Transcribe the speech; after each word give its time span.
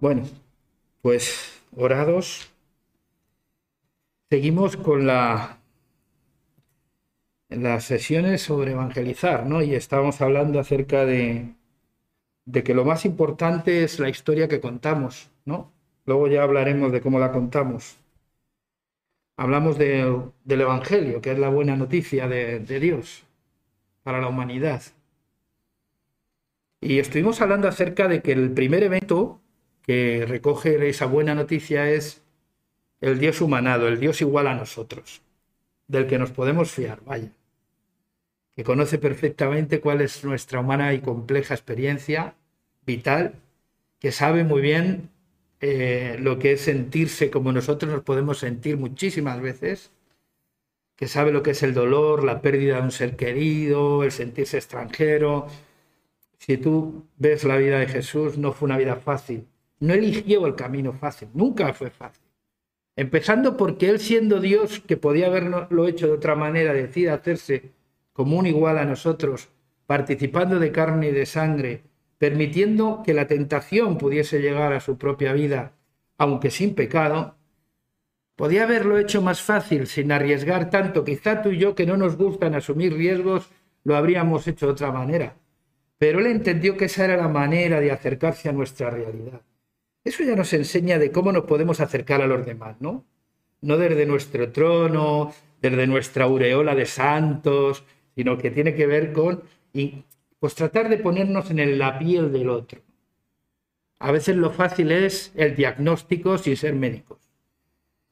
Bueno, 0.00 0.22
pues 1.02 1.60
orados, 1.76 2.52
seguimos 4.30 4.76
con 4.76 5.08
la, 5.08 5.58
las 7.48 7.84
sesiones 7.84 8.42
sobre 8.42 8.72
evangelizar, 8.72 9.44
¿no? 9.46 9.60
Y 9.60 9.74
estábamos 9.74 10.20
hablando 10.20 10.60
acerca 10.60 11.04
de, 11.04 11.54
que 12.64 12.74
lo 12.74 12.84
más 12.84 13.04
importante 13.06 13.82
es 13.82 13.98
la 13.98 14.08
historia 14.08 14.46
que 14.46 14.60
contamos, 14.60 15.30
¿no? 15.44 15.72
Luego 16.06 16.28
ya 16.28 16.44
hablaremos 16.44 16.92
de 16.92 17.00
cómo 17.00 17.18
la 17.18 17.32
contamos. 17.32 17.96
Hablamos 19.36 19.78
del 19.78 20.32
Evangelio, 20.46 21.20
que 21.20 21.32
es 21.32 21.38
la 21.40 21.48
buena 21.48 21.76
noticia 21.76 22.28
de 22.28 22.80
Dios 22.80 23.24
para 24.04 24.20
la 24.20 24.28
humanidad. 24.28 24.82
Y 26.80 27.00
estuvimos 27.00 27.40
hablando 27.40 27.66
acerca 27.66 28.06
de 28.06 28.22
que 28.22 28.32
el 28.32 28.52
primer 28.52 28.84
evento 28.84 29.40
que 29.88 30.26
recoge 30.28 30.86
esa 30.86 31.06
buena 31.06 31.34
noticia 31.34 31.90
es 31.90 32.20
el 33.00 33.18
Dios 33.18 33.40
humanado, 33.40 33.88
el 33.88 33.98
Dios 33.98 34.20
igual 34.20 34.46
a 34.46 34.54
nosotros, 34.54 35.22
del 35.86 36.06
que 36.06 36.18
nos 36.18 36.30
podemos 36.30 36.70
fiar, 36.70 37.00
vaya, 37.06 37.32
que 38.54 38.64
conoce 38.64 38.98
perfectamente 38.98 39.80
cuál 39.80 40.02
es 40.02 40.26
nuestra 40.26 40.60
humana 40.60 40.92
y 40.92 41.00
compleja 41.00 41.54
experiencia 41.54 42.34
vital, 42.84 43.36
que 43.98 44.12
sabe 44.12 44.44
muy 44.44 44.60
bien 44.60 45.08
eh, 45.62 46.18
lo 46.20 46.38
que 46.38 46.52
es 46.52 46.60
sentirse 46.60 47.30
como 47.30 47.50
nosotros 47.52 47.90
nos 47.90 48.02
podemos 48.02 48.36
sentir 48.40 48.76
muchísimas 48.76 49.40
veces, 49.40 49.90
que 50.96 51.08
sabe 51.08 51.32
lo 51.32 51.42
que 51.42 51.52
es 51.52 51.62
el 51.62 51.72
dolor, 51.72 52.24
la 52.24 52.42
pérdida 52.42 52.76
de 52.76 52.82
un 52.82 52.92
ser 52.92 53.16
querido, 53.16 54.04
el 54.04 54.12
sentirse 54.12 54.58
extranjero. 54.58 55.46
Si 56.36 56.58
tú 56.58 57.06
ves 57.16 57.44
la 57.44 57.56
vida 57.56 57.78
de 57.78 57.86
Jesús, 57.86 58.36
no 58.36 58.52
fue 58.52 58.66
una 58.66 58.76
vida 58.76 58.96
fácil. 58.96 59.46
No 59.80 59.94
eligió 59.94 60.46
el 60.46 60.54
camino 60.54 60.92
fácil, 60.92 61.28
nunca 61.34 61.72
fue 61.72 61.90
fácil. 61.90 62.24
Empezando 62.96 63.56
porque 63.56 63.88
él 63.88 64.00
siendo 64.00 64.40
Dios, 64.40 64.80
que 64.80 64.96
podía 64.96 65.26
haberlo 65.28 65.86
hecho 65.86 66.08
de 66.08 66.14
otra 66.14 66.34
manera, 66.34 66.72
decide 66.72 67.10
hacerse 67.10 67.70
como 68.12 68.36
un 68.36 68.46
igual 68.46 68.78
a 68.78 68.84
nosotros, 68.84 69.50
participando 69.86 70.58
de 70.58 70.72
carne 70.72 71.10
y 71.10 71.12
de 71.12 71.24
sangre, 71.24 71.82
permitiendo 72.18 73.02
que 73.06 73.14
la 73.14 73.28
tentación 73.28 73.96
pudiese 73.96 74.40
llegar 74.40 74.72
a 74.72 74.80
su 74.80 74.98
propia 74.98 75.32
vida, 75.32 75.74
aunque 76.16 76.50
sin 76.50 76.74
pecado, 76.74 77.36
podía 78.34 78.64
haberlo 78.64 78.98
hecho 78.98 79.22
más 79.22 79.40
fácil, 79.42 79.86
sin 79.86 80.10
arriesgar 80.10 80.68
tanto. 80.68 81.04
Quizá 81.04 81.42
tú 81.42 81.50
y 81.50 81.58
yo, 81.58 81.76
que 81.76 81.86
no 81.86 81.96
nos 81.96 82.16
gustan 82.16 82.56
asumir 82.56 82.94
riesgos, 82.94 83.48
lo 83.84 83.94
habríamos 83.96 84.46
hecho 84.48 84.66
de 84.66 84.72
otra 84.72 84.90
manera. 84.90 85.36
Pero 85.98 86.18
él 86.18 86.26
entendió 86.26 86.76
que 86.76 86.86
esa 86.86 87.04
era 87.04 87.16
la 87.16 87.28
manera 87.28 87.80
de 87.80 87.92
acercarse 87.92 88.48
a 88.48 88.52
nuestra 88.52 88.90
realidad. 88.90 89.40
Eso 90.08 90.24
ya 90.24 90.34
nos 90.34 90.54
enseña 90.54 90.98
de 90.98 91.12
cómo 91.12 91.32
nos 91.32 91.44
podemos 91.44 91.80
acercar 91.80 92.22
a 92.22 92.26
los 92.26 92.46
demás, 92.46 92.80
¿no? 92.80 93.04
No 93.60 93.76
desde 93.76 94.06
nuestro 94.06 94.50
trono, 94.52 95.34
desde 95.60 95.86
nuestra 95.86 96.24
aureola 96.24 96.74
de 96.74 96.86
santos, 96.86 97.84
sino 98.14 98.38
que 98.38 98.50
tiene 98.50 98.74
que 98.74 98.86
ver 98.86 99.12
con 99.12 99.42
pues 100.38 100.54
tratar 100.54 100.88
de 100.88 100.96
ponernos 100.96 101.50
en 101.50 101.78
la 101.78 101.98
piel 101.98 102.32
del 102.32 102.48
otro. 102.48 102.80
A 103.98 104.10
veces 104.10 104.34
lo 104.36 104.50
fácil 104.50 104.92
es 104.92 105.30
el 105.34 105.54
diagnóstico 105.54 106.38
sin 106.38 106.56
ser 106.56 106.74
médicos, 106.74 107.18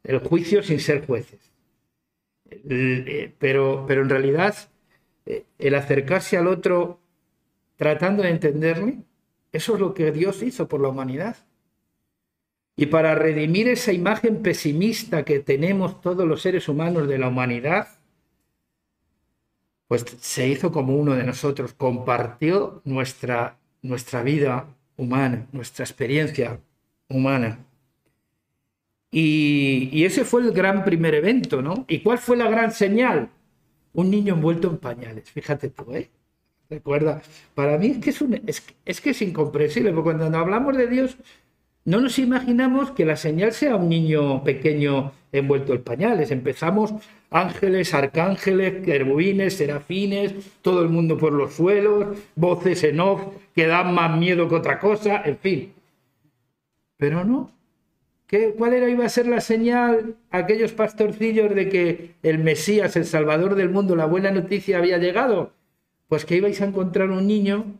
el 0.04 0.18
juicio 0.18 0.62
sin 0.62 0.80
ser 0.80 1.06
jueces. 1.06 1.50
Eh, 2.50 3.32
pero, 3.38 3.86
pero 3.88 4.02
en 4.02 4.10
realidad 4.10 4.54
eh, 5.24 5.46
el 5.58 5.74
acercarse 5.74 6.36
al 6.36 6.46
otro 6.46 7.00
tratando 7.76 8.22
de 8.22 8.28
entenderle, 8.28 8.98
eso 9.50 9.74
es 9.74 9.80
lo 9.80 9.94
que 9.94 10.12
Dios 10.12 10.42
hizo 10.42 10.68
por 10.68 10.82
la 10.82 10.88
humanidad. 10.88 11.36
Y 12.76 12.86
para 12.86 13.14
redimir 13.14 13.68
esa 13.68 13.92
imagen 13.92 14.42
pesimista 14.42 15.24
que 15.24 15.40
tenemos 15.40 16.00
todos 16.02 16.26
los 16.28 16.42
seres 16.42 16.68
humanos 16.68 17.08
de 17.08 17.18
la 17.18 17.28
humanidad, 17.28 17.88
pues 19.88 20.04
se 20.20 20.46
hizo 20.48 20.70
como 20.72 20.94
uno 20.94 21.14
de 21.14 21.24
nosotros, 21.24 21.72
compartió 21.72 22.82
nuestra, 22.84 23.58
nuestra 23.80 24.22
vida 24.22 24.66
humana, 24.98 25.46
nuestra 25.52 25.84
experiencia 25.84 26.60
humana. 27.08 27.64
Y, 29.10 30.04
ese 30.04 30.24
fue 30.26 30.42
el 30.42 30.52
gran 30.52 30.84
primer 30.84 31.14
evento, 31.14 31.62
¿no? 31.62 31.86
¿Y 31.88 32.00
cuál 32.00 32.18
fue 32.18 32.36
la 32.36 32.50
gran 32.50 32.72
señal? 32.72 33.30
Un 33.94 34.10
niño 34.10 34.34
envuelto 34.34 34.68
en 34.68 34.76
pañales, 34.76 35.30
fíjate 35.30 35.70
tú, 35.70 35.94
¿eh? 35.94 36.10
Recuerda, 36.68 37.22
para 37.54 37.78
mí 37.78 37.86
es 37.86 37.98
que 37.98 38.10
es, 38.10 38.62
es 38.84 39.00
que 39.00 39.10
es 39.10 39.22
incomprensible, 39.22 39.92
porque 39.92 40.16
cuando 40.16 40.36
hablamos 40.36 40.76
de 40.76 40.88
Dios 40.88 41.16
no 41.86 42.00
nos 42.00 42.18
imaginamos 42.18 42.90
que 42.90 43.04
la 43.04 43.14
señal 43.14 43.52
sea 43.52 43.76
un 43.76 43.88
niño 43.88 44.42
pequeño 44.42 45.12
envuelto 45.30 45.72
en 45.72 45.84
pañales. 45.84 46.32
Empezamos 46.32 46.92
ángeles, 47.30 47.94
arcángeles, 47.94 48.84
querubines, 48.84 49.56
serafines, 49.56 50.34
todo 50.62 50.82
el 50.82 50.88
mundo 50.88 51.16
por 51.16 51.32
los 51.32 51.54
suelos, 51.54 52.18
voces 52.34 52.82
en 52.82 52.98
off 52.98 53.22
que 53.54 53.68
dan 53.68 53.94
más 53.94 54.18
miedo 54.18 54.48
que 54.48 54.56
otra 54.56 54.80
cosa, 54.80 55.22
en 55.24 55.38
fin. 55.38 55.72
Pero 56.96 57.24
no. 57.24 57.52
¿Qué, 58.26 58.52
¿Cuál 58.58 58.74
era, 58.74 58.88
iba 58.88 59.04
a 59.06 59.08
ser 59.08 59.28
la 59.28 59.40
señal 59.40 60.16
a 60.32 60.38
aquellos 60.38 60.72
pastorcillos 60.72 61.54
de 61.54 61.68
que 61.68 62.14
el 62.24 62.40
Mesías, 62.40 62.96
el 62.96 63.04
Salvador 63.04 63.54
del 63.54 63.70
mundo, 63.70 63.94
la 63.94 64.06
buena 64.06 64.32
noticia 64.32 64.78
había 64.78 64.98
llegado? 64.98 65.52
Pues 66.08 66.24
que 66.24 66.36
ibais 66.36 66.60
a 66.60 66.64
encontrar 66.64 67.10
un 67.10 67.28
niño 67.28 67.78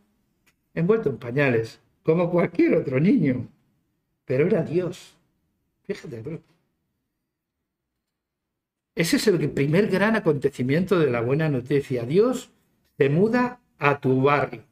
envuelto 0.75 1.11
en 1.11 1.17
pañales, 1.17 1.81
como 2.05 2.31
cualquier 2.31 2.77
otro 2.77 3.00
niño 3.00 3.49
pero 4.26 4.47
era 4.47 4.62
Dios. 4.62 5.16
Fíjate, 5.84 6.20
bro. 6.20 6.41
Ese 8.94 9.16
es 9.16 9.26
el 9.26 9.50
primer 9.50 9.88
gran 9.88 10.16
acontecimiento 10.16 10.98
de 10.98 11.10
la 11.10 11.20
buena 11.20 11.48
noticia. 11.48 12.04
Dios 12.04 12.50
se 12.98 13.09
muda 13.09 13.60
a 13.78 14.00
tu 14.00 14.22
barrio. 14.22 14.62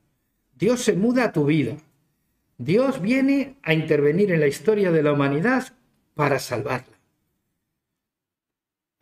Dios 0.54 0.82
se 0.82 0.94
muda 0.94 1.25
a 1.25 1.32
tu 1.32 1.47
vida. 1.47 1.76
Dios 2.59 3.00
viene 3.00 3.56
a 3.62 3.75
intervenir 3.75 4.32
en 4.32 4.41
la 4.41 4.47
historia 4.47 4.91
de 4.92 5.03
la 5.03 5.12
humanidad 5.12 5.75
para 6.15 6.38
salvarla. 6.38 6.94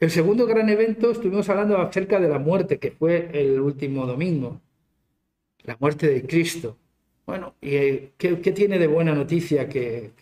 El 0.01 0.11
segundo 0.11 0.47
gran 0.47 0.69
evento, 0.69 1.13
estuvimos 1.13 1.49
hablando 1.49 1.79
acerca 1.79 2.19
de 2.19 2.29
la 2.29 2.41
muerte, 2.41 2.79
que 2.79 2.91
fue 2.91 3.31
el 3.33 3.61
último 3.61 4.05
domingo, 4.07 4.61
la 5.63 5.77
muerte 5.79 6.09
de 6.09 6.27
Cristo. 6.27 6.77
Bueno, 7.27 7.55
¿y 7.61 7.77
eh, 7.77 8.13
qué, 8.19 8.37
tiene 8.37 8.79
de 8.79 8.87
buena 8.87 9.15
noticia 9.15 9.69
que, 9.69 10.13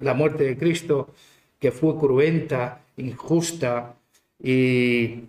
la 0.00 0.14
muerte 0.14 0.44
de 0.44 0.58
Cristo, 0.58 1.14
que 1.58 1.72
fue 1.72 1.98
cruenta, 1.98 2.84
injusta, 2.96 3.96
y... 4.38 5.20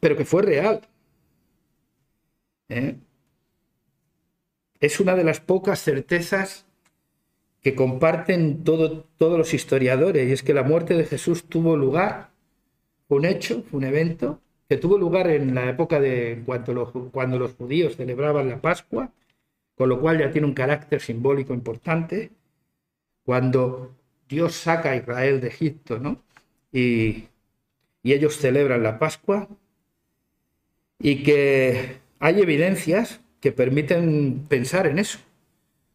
pero 0.00 0.16
que 0.16 0.24
fue 0.24 0.42
real? 0.42 0.80
¿Eh? 2.68 2.96
Es 4.80 5.00
una 5.00 5.14
de 5.14 5.24
las 5.24 5.40
pocas 5.40 5.82
certezas 5.82 6.66
que 7.62 7.74
comparten 7.74 8.64
todos 8.64 9.04
los 9.18 9.52
historiadores, 9.52 10.28
y 10.28 10.32
es 10.32 10.42
que 10.42 10.54
la 10.54 10.62
muerte 10.62 10.94
de 10.94 11.04
Jesús 11.04 11.44
tuvo 11.44 11.76
lugar, 11.76 12.30
un 13.08 13.26
hecho, 13.26 13.64
un 13.72 13.84
evento, 13.84 14.40
que 14.70 14.76
tuvo 14.76 14.96
lugar 14.96 15.26
en 15.26 15.52
la 15.52 15.68
época 15.68 15.98
de 15.98 16.44
cuando 16.46 16.72
los, 16.72 16.92
cuando 17.10 17.40
los 17.40 17.54
judíos 17.54 17.96
celebraban 17.96 18.48
la 18.48 18.60
Pascua, 18.60 19.12
con 19.74 19.88
lo 19.88 20.00
cual 20.00 20.20
ya 20.20 20.30
tiene 20.30 20.46
un 20.46 20.54
carácter 20.54 21.00
simbólico 21.00 21.52
importante, 21.52 22.30
cuando 23.24 23.96
Dios 24.28 24.54
saca 24.54 24.92
a 24.92 24.96
Israel 24.96 25.40
de 25.40 25.48
Egipto, 25.48 25.98
¿no? 25.98 26.22
Y, 26.70 27.26
y 28.04 28.12
ellos 28.12 28.36
celebran 28.36 28.84
la 28.84 29.00
Pascua, 29.00 29.48
y 31.00 31.24
que 31.24 31.96
hay 32.20 32.40
evidencias 32.40 33.20
que 33.40 33.50
permiten 33.50 34.46
pensar 34.48 34.86
en 34.86 35.00
eso. 35.00 35.18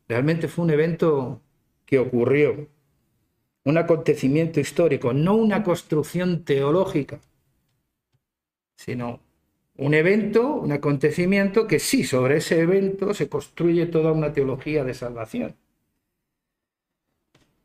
Realmente 0.10 0.50
fue 0.50 0.66
un 0.66 0.72
evento 0.72 1.40
que 1.86 2.00
ocurrió, 2.00 2.68
un 3.64 3.78
acontecimiento 3.78 4.60
histórico, 4.60 5.14
no 5.14 5.34
una 5.36 5.64
construcción 5.64 6.44
teológica, 6.44 7.22
sino 8.76 9.20
un 9.78 9.94
evento, 9.94 10.56
un 10.56 10.72
acontecimiento 10.72 11.68
que 11.68 11.80
sí, 11.80 12.04
sobre 12.04 12.38
ese 12.38 12.60
evento 12.60 13.14
se 13.14 13.28
construye 13.28 13.86
toda 13.88 14.12
una 14.12 14.32
teología 14.32 14.84
de 14.84 14.94
salvación, 14.94 15.56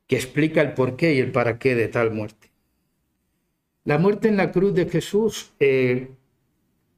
que 0.07 0.17
explica 0.17 0.61
el 0.61 0.75
porqué 0.75 1.15
y 1.15 1.21
el 1.21 1.31
para 1.31 1.59
qué 1.59 1.75
de 1.75 1.89
tal 1.89 2.11
muerte. 2.11 2.51
La 3.85 3.99
muerte 3.99 4.29
en 4.29 4.37
la 4.37 4.51
cruz 4.51 4.75
de 4.75 4.89
Jesús 4.89 5.53
eh, 5.61 6.11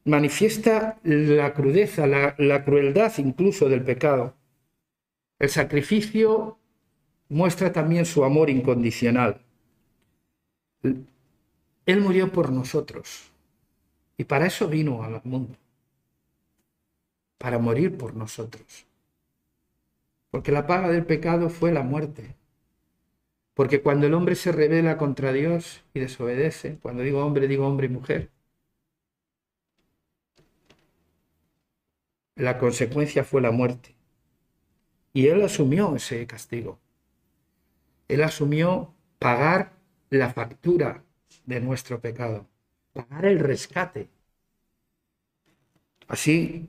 manifiesta 0.05 0.99
la 1.05 1.53
crudeza, 1.53 2.07
la, 2.07 2.35
la 2.39 2.65
crueldad 2.65 3.13
incluso 3.19 3.69
del 3.69 3.85
pecado. 3.85 4.35
El 5.39 5.51
sacrificio 5.51 6.59
muestra 7.29 7.73
también 7.73 8.07
su 8.07 8.25
amor 8.25 8.49
incondicional. 8.51 9.43
Él 10.83 12.01
murió 12.01 12.33
por 12.33 12.51
nosotros 12.51 13.32
y 14.23 14.25
para 14.25 14.47
eso 14.47 14.69
vino 14.69 15.03
al 15.03 15.21
mundo, 15.25 15.59
para 17.39 17.59
morir 17.59 17.99
por 17.99 18.15
nosotros, 18.15 18.87
Porque 20.31 20.53
la 20.53 20.65
paga 20.69 20.89
del 20.91 21.05
pecado 21.05 21.51
fue 21.51 21.73
la 21.73 21.83
muerte. 21.83 22.37
Porque 23.55 23.83
cuando 23.83 24.07
el 24.07 24.15
hombre 24.15 24.37
se 24.37 24.53
revela 24.53 24.97
contra 24.97 25.33
Dios 25.33 25.83
y 25.93 25.99
desobedece, 25.99 26.79
cuando 26.81 27.03
digo 27.03 27.27
hombre, 27.27 27.49
digo 27.49 27.67
hombre 27.67 27.87
y 27.89 27.91
mujer, 27.91 28.31
la 32.37 32.59
consecuencia 32.59 33.25
fue 33.25 33.41
la 33.41 33.51
muerte. 33.51 33.97
Y 35.13 35.27
él 35.27 35.43
asumió 35.43 35.97
ese 35.97 36.25
castigo. 36.29 36.79
Él 38.07 38.23
asumió 38.23 38.95
pagar 39.19 39.73
la 40.11 40.33
factura 40.33 41.03
de 41.45 41.61
nuestro 41.61 42.01
pecado, 42.01 42.47
pagar 42.93 43.25
el 43.27 43.39
rescate. 43.41 44.09
Así 46.13 46.69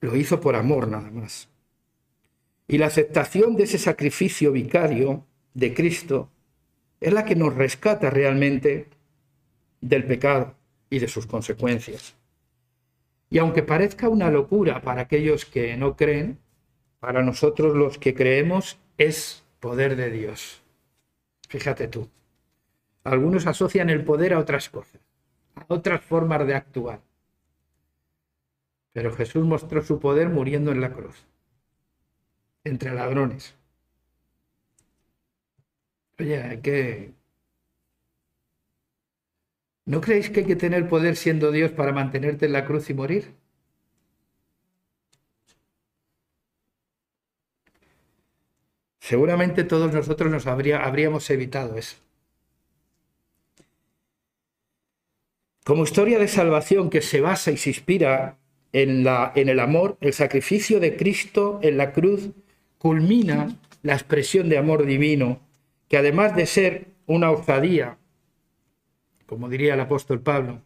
lo 0.00 0.16
hizo 0.16 0.40
por 0.40 0.56
amor 0.56 0.88
nada 0.88 1.10
más. 1.10 1.50
Y 2.66 2.78
la 2.78 2.86
aceptación 2.86 3.54
de 3.54 3.64
ese 3.64 3.76
sacrificio 3.76 4.50
vicario 4.50 5.26
de 5.52 5.74
Cristo 5.74 6.30
es 7.00 7.12
la 7.12 7.26
que 7.26 7.36
nos 7.36 7.54
rescata 7.54 8.08
realmente 8.08 8.86
del 9.82 10.04
pecado 10.04 10.54
y 10.88 11.00
de 11.00 11.08
sus 11.08 11.26
consecuencias. 11.26 12.14
Y 13.28 13.36
aunque 13.36 13.62
parezca 13.62 14.08
una 14.08 14.30
locura 14.30 14.80
para 14.80 15.02
aquellos 15.02 15.44
que 15.44 15.76
no 15.76 15.94
creen, 15.94 16.38
para 16.98 17.22
nosotros 17.22 17.76
los 17.76 17.98
que 17.98 18.14
creemos 18.14 18.78
es 18.96 19.44
poder 19.60 19.96
de 19.96 20.10
Dios. 20.10 20.62
Fíjate 21.50 21.88
tú. 21.88 22.08
Algunos 23.04 23.46
asocian 23.46 23.90
el 23.90 24.02
poder 24.02 24.32
a 24.32 24.38
otras 24.38 24.70
cosas, 24.70 25.02
a 25.56 25.66
otras 25.68 26.00
formas 26.00 26.46
de 26.46 26.54
actuar. 26.54 27.09
Pero 28.92 29.12
Jesús 29.14 29.44
mostró 29.44 29.82
su 29.82 30.00
poder 30.00 30.28
muriendo 30.28 30.72
en 30.72 30.80
la 30.80 30.92
cruz, 30.92 31.26
entre 32.64 32.92
ladrones. 32.92 33.54
Oye, 36.18 36.42
hay 36.42 36.60
que... 36.60 37.14
¿No 39.86 40.00
creéis 40.00 40.30
que 40.30 40.40
hay 40.40 40.46
que 40.46 40.56
tener 40.56 40.88
poder 40.88 41.16
siendo 41.16 41.50
Dios 41.50 41.72
para 41.72 41.92
mantenerte 41.92 42.46
en 42.46 42.52
la 42.52 42.64
cruz 42.64 42.90
y 42.90 42.94
morir? 42.94 43.34
Seguramente 49.00 49.64
todos 49.64 49.92
nosotros 49.92 50.30
nos 50.30 50.46
habríamos 50.46 51.28
evitado 51.30 51.76
eso. 51.76 51.96
Como 55.64 55.84
historia 55.84 56.18
de 56.18 56.28
salvación 56.28 56.90
que 56.90 57.02
se 57.02 57.20
basa 57.20 57.50
y 57.50 57.56
se 57.56 57.70
inspira 57.70 58.38
en, 58.72 59.04
la, 59.04 59.32
en 59.34 59.48
el 59.48 59.60
amor, 59.60 59.96
el 60.00 60.12
sacrificio 60.12 60.80
de 60.80 60.96
Cristo 60.96 61.58
en 61.62 61.76
la 61.76 61.92
cruz 61.92 62.30
culmina 62.78 63.56
la 63.82 63.94
expresión 63.94 64.48
de 64.48 64.58
amor 64.58 64.86
divino 64.86 65.40
que 65.88 65.96
además 65.96 66.36
de 66.36 66.46
ser 66.46 66.86
una 67.06 67.30
osadía, 67.30 67.98
como 69.26 69.48
diría 69.48 69.74
el 69.74 69.80
apóstol 69.80 70.20
Pablo, 70.20 70.62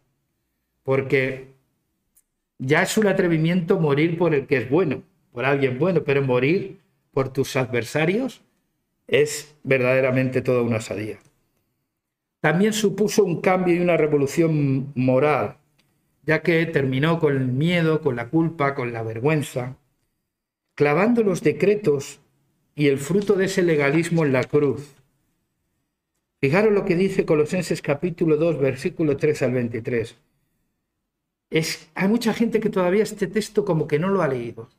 porque 0.83 1.47
ya 2.59 2.83
es 2.83 2.97
un 2.97 3.07
atrevimiento 3.07 3.79
morir 3.79 4.17
por 4.17 4.35
el 4.35 4.45
que 4.45 4.57
es 4.57 4.69
bueno, 4.69 5.01
por 5.31 5.45
alguien 5.45 5.79
bueno, 5.79 6.03
pero 6.03 6.21
morir 6.21 6.79
por 7.11 7.33
tus 7.33 7.55
adversarios 7.55 8.41
es 9.07 9.55
verdaderamente 9.63 10.41
toda 10.41 10.61
una 10.61 10.77
osadía. 10.77 11.17
También 12.39 12.73
supuso 12.73 13.23
un 13.23 13.41
cambio 13.41 13.75
y 13.75 13.79
una 13.79 13.97
revolución 13.97 14.91
moral, 14.93 15.57
ya 16.25 16.41
que 16.41 16.65
terminó 16.65 17.19
con 17.19 17.35
el 17.35 17.47
miedo, 17.47 18.01
con 18.01 18.15
la 18.15 18.29
culpa, 18.29 18.75
con 18.75 18.93
la 18.93 19.03
vergüenza, 19.03 19.77
clavando 20.75 21.23
los 21.23 21.41
decretos 21.41 22.19
y 22.75 22.87
el 22.87 22.97
fruto 22.97 23.35
de 23.35 23.45
ese 23.45 23.63
legalismo 23.63 24.25
en 24.25 24.33
la 24.33 24.43
cruz, 24.43 24.95
Fijaros 26.45 26.73
lo 26.73 26.85
que 26.85 26.95
dice 26.95 27.25
Colosenses 27.25 27.81
capítulo 27.81 28.37
2, 28.37 28.59
versículo 28.59 29.17
3 29.17 29.41
al 29.41 29.53
23. 29.53 30.15
Es, 31.49 31.89
hay 31.95 32.07
mucha 32.07 32.35
gente 32.35 32.59
que 32.59 32.69
todavía 32.69 33.01
este 33.01 33.25
texto 33.25 33.65
como 33.65 33.87
que 33.87 33.97
no 33.97 34.09
lo 34.09 34.21
ha 34.21 34.27
leído. 34.27 34.69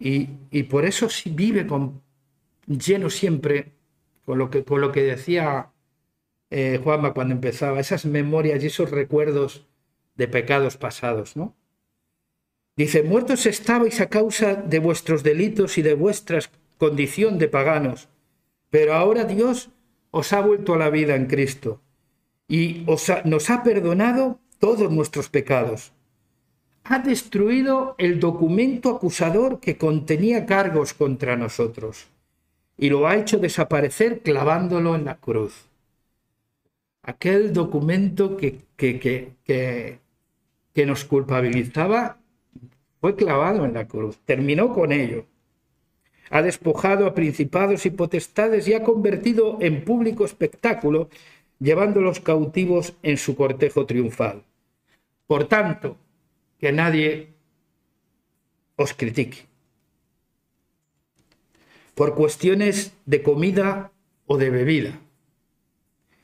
Y, 0.00 0.26
por 0.64 0.84
eso 0.86 1.08
sí 1.08 1.30
vive 1.30 1.68
con, 1.68 2.02
lleno 2.66 3.10
siempre 3.10 3.74
con 4.24 4.38
lo 4.38 4.50
que, 4.50 4.64
con 4.64 4.80
lo 4.80 4.90
que 4.90 5.02
decía 5.02 5.70
eh, 6.50 6.80
Juanma 6.82 7.14
cuando 7.14 7.34
empezaba, 7.34 7.80
esas 7.80 8.04
memorias 8.06 8.62
y 8.62 8.68
esos 8.68 8.90
recuerdos 8.90 9.66
de 10.16 10.28
pecados 10.28 10.76
pasados, 10.76 11.36
¿no? 11.36 11.54
Dice, 12.76 13.02
muertos 13.02 13.46
estabais 13.46 14.00
a 14.00 14.08
causa 14.08 14.54
de 14.54 14.78
vuestros 14.78 15.22
delitos 15.22 15.78
y 15.78 15.82
de 15.82 15.94
vuestra 15.94 16.40
condición 16.78 17.38
de 17.38 17.48
paganos 17.48 18.08
pero 18.70 18.94
ahora 18.94 19.24
Dios 19.24 19.70
os 20.10 20.32
ha 20.32 20.40
vuelto 20.40 20.74
a 20.74 20.78
la 20.78 20.90
vida 20.90 21.14
en 21.14 21.26
Cristo 21.26 21.80
y 22.48 22.86
nos 23.24 23.50
ha 23.50 23.62
perdonado 23.62 24.40
todos 24.58 24.90
nuestros 24.90 25.28
pecados. 25.28 25.92
Ha 26.84 26.98
destruido 27.00 27.94
el 27.98 28.18
documento 28.18 28.90
acusador 28.90 29.60
que 29.60 29.76
contenía 29.76 30.46
cargos 30.46 30.94
contra 30.94 31.36
nosotros 31.36 32.06
y 32.76 32.88
lo 32.88 33.06
ha 33.06 33.16
hecho 33.16 33.38
desaparecer 33.38 34.20
clavándolo 34.20 34.94
en 34.94 35.04
la 35.04 35.16
cruz. 35.16 35.66
Aquel 37.12 37.52
documento 37.52 38.36
que, 38.36 38.50
que, 38.76 38.98
que, 38.98 39.98
que 40.74 40.86
nos 40.86 41.04
culpabilizaba 41.04 42.18
fue 43.00 43.16
clavado 43.16 43.64
en 43.64 43.72
la 43.74 43.86
cruz, 43.86 44.18
terminó 44.26 44.74
con 44.74 44.92
ello 44.92 45.24
ha 46.30 46.42
despojado 46.42 47.06
a 47.06 47.14
principados 47.14 47.86
y 47.86 47.90
potestades 47.90 48.68
y 48.68 48.74
ha 48.74 48.82
convertido 48.82 49.58
en 49.60 49.84
público 49.84 50.24
espectáculo, 50.24 51.08
llevando 51.58 52.00
los 52.00 52.20
cautivos 52.20 52.94
en 53.02 53.16
su 53.16 53.34
cortejo 53.34 53.86
triunfal. 53.86 54.44
Por 55.26 55.46
tanto, 55.46 55.96
que 56.58 56.72
nadie 56.72 57.34
os 58.76 58.92
critique. 58.94 59.46
Por 61.94 62.14
cuestiones 62.14 62.92
de 63.06 63.22
comida 63.22 63.90
o 64.26 64.38
de 64.38 64.50
bebida, 64.50 65.00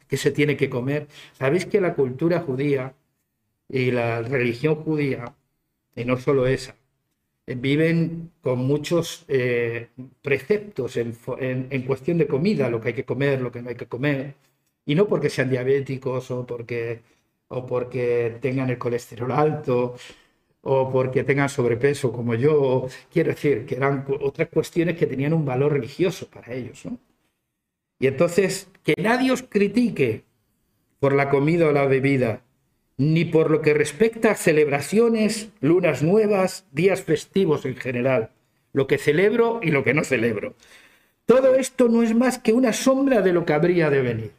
que 0.08 0.16
se 0.16 0.30
tiene 0.30 0.56
que 0.56 0.70
comer. 0.70 1.08
Sabéis 1.32 1.66
que 1.66 1.80
la 1.80 1.94
cultura 1.94 2.40
judía 2.40 2.94
y 3.68 3.90
la 3.90 4.22
religión 4.22 4.76
judía, 4.76 5.34
y 5.96 6.04
no 6.04 6.16
solo 6.18 6.46
esa, 6.46 6.76
viven 7.46 8.32
con 8.42 8.58
muchos 8.60 9.24
eh, 9.28 9.88
preceptos 10.22 10.96
en, 10.96 11.82
cuestión 11.86 12.18
de 12.18 12.26
comida, 12.26 12.70
lo 12.70 12.80
que 12.80 12.88
hay 12.88 12.94
que 12.94 13.04
comer, 13.04 13.40
lo 13.40 13.52
que 13.52 13.62
no 13.62 13.68
hay 13.70 13.76
que 13.76 13.86
comer, 13.86 14.34
y 14.86 14.94
no 14.94 15.06
porque 15.08 15.30
sean 15.30 15.50
diabéticos 15.50 16.30
o 16.30 16.46
porque, 16.46 17.00
o 17.48 17.66
porque 17.66 18.38
tengan 18.40 18.70
el 18.70 18.78
colesterol 18.78 19.32
alto 19.32 19.96
o 20.62 20.90
porque 20.90 21.24
tengan 21.24 21.48
sobrepeso 21.48 22.10
como 22.12 22.34
yo, 22.34 22.88
quiero 23.12 23.30
decir, 23.30 23.66
que 23.66 23.76
eran 23.76 24.06
otras 24.22 24.48
cuestiones 24.48 24.96
que 24.96 25.06
tenían 25.06 25.34
un 25.34 25.44
valor 25.44 25.72
religioso 25.72 26.26
para 26.28 26.52
ellos. 26.54 26.84
Y 27.98 28.06
entonces, 28.06 28.68
que 28.82 28.94
nadie 28.98 29.32
os 29.32 29.42
critique 29.42 30.24
por 31.00 31.14
la 31.14 31.30
comida 31.30 31.68
o 31.68 31.72
la 31.72 31.86
bebida, 31.86 32.42
ni 32.96 33.24
por 33.24 33.50
lo 33.50 33.60
que 33.60 33.74
respecta 33.74 34.32
a 34.32 34.36
celebraciones, 34.36 35.50
lunas 35.60 36.02
nuevas, 36.02 36.66
días 36.72 37.02
festivos 37.02 37.64
en 37.64 37.76
general, 37.76 38.30
lo 38.72 38.86
que 38.86 38.98
celebro 38.98 39.60
y 39.62 39.70
lo 39.70 39.84
que 39.84 39.94
no 39.94 40.04
celebro. 40.04 40.54
Todo 41.26 41.54
esto 41.54 41.88
no 41.88 42.02
es 42.02 42.14
más 42.14 42.38
que 42.38 42.52
una 42.52 42.72
sombra 42.72 43.22
de 43.22 43.32
lo 43.32 43.44
que 43.44 43.54
habría 43.54 43.90
de 43.90 44.02
venir. 44.02 44.32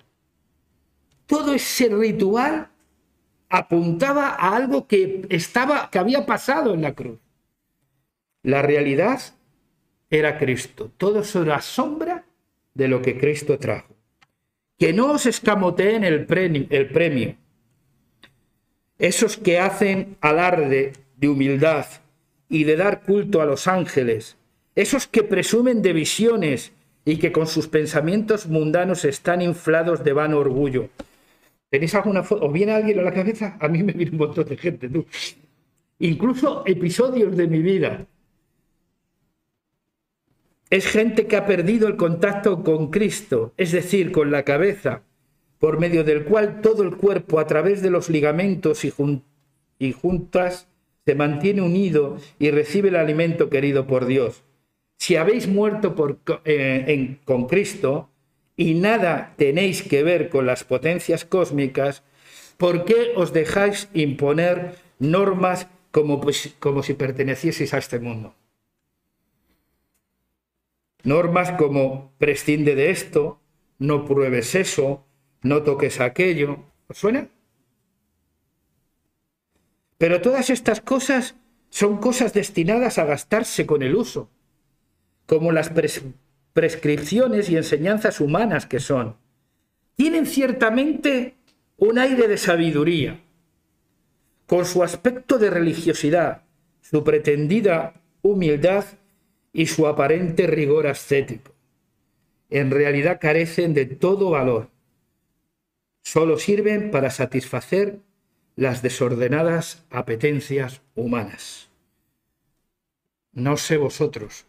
Todo 1.26 1.54
ese 1.54 1.90
ritual 1.90 2.70
apuntaba 3.50 4.30
a 4.30 4.56
algo 4.56 4.88
que 4.88 5.26
estaba 5.30 5.90
que 5.90 6.00
había 6.00 6.26
pasado 6.26 6.74
en 6.74 6.82
la 6.82 6.94
cruz. 6.94 7.20
La 8.44 8.62
realidad 8.62 9.22
era 10.10 10.38
Cristo. 10.38 10.92
Todo 10.98 11.22
eso 11.22 11.42
era 11.42 11.62
sombra 11.62 12.26
de 12.76 12.88
lo 12.88 13.02
que 13.02 13.18
Cristo 13.18 13.58
trajo. 13.58 13.96
Que 14.78 14.94
no 14.94 15.14
os 15.14 15.26
escamoteen 15.26 16.04
el 16.04 16.26
premio, 16.28 16.68
el 16.70 16.90
premio 16.90 17.36
esos 18.98 19.38
que 19.38 19.60
hacen 19.60 20.18
alarde 20.22 20.94
de 21.18 21.28
humildad 21.28 21.86
y 22.48 22.64
de 22.64 22.78
dar 22.78 23.02
culto 23.02 23.42
a 23.42 23.46
los 23.46 23.68
ángeles, 23.68 24.38
esos 24.76 25.08
que 25.08 25.24
presumen 25.24 25.82
de 25.82 25.94
visiones 25.94 26.72
y 27.04 27.18
que 27.18 27.32
con 27.32 27.48
sus 27.48 27.68
pensamientos 27.68 28.48
mundanos 28.48 29.06
están 29.06 29.42
inflados 29.42 30.04
de 30.04 30.14
vano 30.14 30.38
orgullo. 30.38 30.90
¿Tenéis 31.70 31.96
alguna 31.96 32.24
foto? 32.24 32.46
¿Os 32.46 32.54
viene 32.54 32.72
alguien 32.72 33.00
a 33.00 33.04
la 33.04 33.14
cabeza? 33.14 33.58
A 33.60 33.68
mí 33.68 33.84
me 33.84 33.94
viene 33.94 34.12
un 34.12 34.18
montón 34.18 34.48
de 34.48 34.58
gente, 34.58 34.88
tú. 34.88 35.06
Incluso 36.00 36.64
episodios 36.66 37.36
de 37.36 37.48
mi 37.48 37.60
vida. 37.60 38.06
Es 40.70 40.88
gente 40.88 41.28
que 41.28 41.36
ha 41.36 41.46
perdido 41.46 41.88
el 41.88 41.96
contacto 41.96 42.64
con 42.64 42.90
Cristo, 42.90 43.54
es 43.56 43.72
decir, 43.72 44.12
con 44.12 44.32
la 44.32 44.44
cabeza, 44.44 45.04
por 45.60 45.80
medio 45.80 46.04
del 46.04 46.26
cual 46.26 46.62
todo 46.62 46.82
el 46.82 46.96
cuerpo 46.96 47.40
a 47.40 47.46
través 47.46 47.84
de 47.84 47.92
los 47.92 48.10
ligamentos 48.10 48.84
y, 48.84 49.92
juntas 49.92 50.68
se 51.06 51.16
mantiene 51.16 51.62
unido 51.62 52.18
y 52.40 52.50
recibe 52.50 52.90
el 52.90 52.96
alimento 52.96 53.50
querido 53.50 53.86
por 53.86 54.08
Dios. 54.08 54.44
Si 54.98 55.18
habéis 55.18 55.48
muerto 55.48 55.94
por, 55.94 56.20
eh, 56.46 57.18
con 57.26 57.46
Cristo 57.46 58.10
y 58.58 58.74
nada 58.74 59.36
tenéis 59.38 59.84
que 59.84 60.02
ver 60.02 60.30
con 60.30 60.48
las 60.48 60.64
potencias 60.64 61.26
cósmicas, 61.26 62.02
¿por 62.58 62.86
qué 62.86 63.12
os 63.16 63.34
dejáis 63.34 63.88
imponer 63.94 64.76
normas 64.98 65.68
como, 65.92 66.20
pues, 66.22 66.56
como 66.60 66.82
si 66.82 66.96
pertenecieseis 66.96 67.74
a 67.76 67.78
este 67.78 68.00
mundo? 68.00 68.34
Normas 71.06 71.52
como 71.52 72.14
prescinde 72.18 72.74
de 72.74 72.90
esto, 72.90 73.40
no 73.78 74.06
pruebes 74.06 74.56
eso, 74.56 75.06
no 75.44 75.62
toques 75.62 76.02
aquello. 76.02 76.66
¿Os 76.88 76.98
suena? 76.98 77.30
Pero 80.00 80.22
todas 80.22 80.50
estas 80.50 80.82
cosas 80.82 81.36
son 81.70 81.98
cosas 81.98 82.34
destinadas 82.34 82.98
a 82.98 83.06
gastarse 83.06 83.68
con 83.68 83.84
el 83.84 83.96
uso, 83.96 84.30
como 85.28 85.52
las 85.52 85.72
prescripciones 86.54 87.50
y 87.50 87.58
enseñanzas 87.58 88.20
humanas 88.20 88.66
que 88.66 88.80
son. 88.80 89.18
Tienen 89.96 90.26
ciertamente 90.26 91.36
un 91.78 92.00
aire 92.00 92.28
de 92.28 92.38
sabiduría, 92.38 93.22
con 94.48 94.66
su 94.66 94.84
aspecto 94.84 95.38
de 95.38 95.52
religiosidad, 95.52 96.44
su 96.82 97.04
pretendida 97.04 98.02
humildad 98.22 98.86
y 99.56 99.68
su 99.68 99.88
aparente 99.88 100.48
rigor 100.48 100.86
ascético. 100.86 101.54
En 102.50 102.72
realidad 102.72 103.20
carecen 103.22 103.74
de 103.74 103.86
todo 103.86 104.32
valor. 104.32 104.70
Solo 106.02 106.38
sirven 106.38 106.92
para 106.92 107.10
satisfacer 107.10 108.02
las 108.58 108.82
desordenadas 108.82 109.86
apetencias 109.90 110.82
humanas. 110.94 111.70
No 113.32 113.56
sé 113.56 113.78
vosotros, 113.78 114.46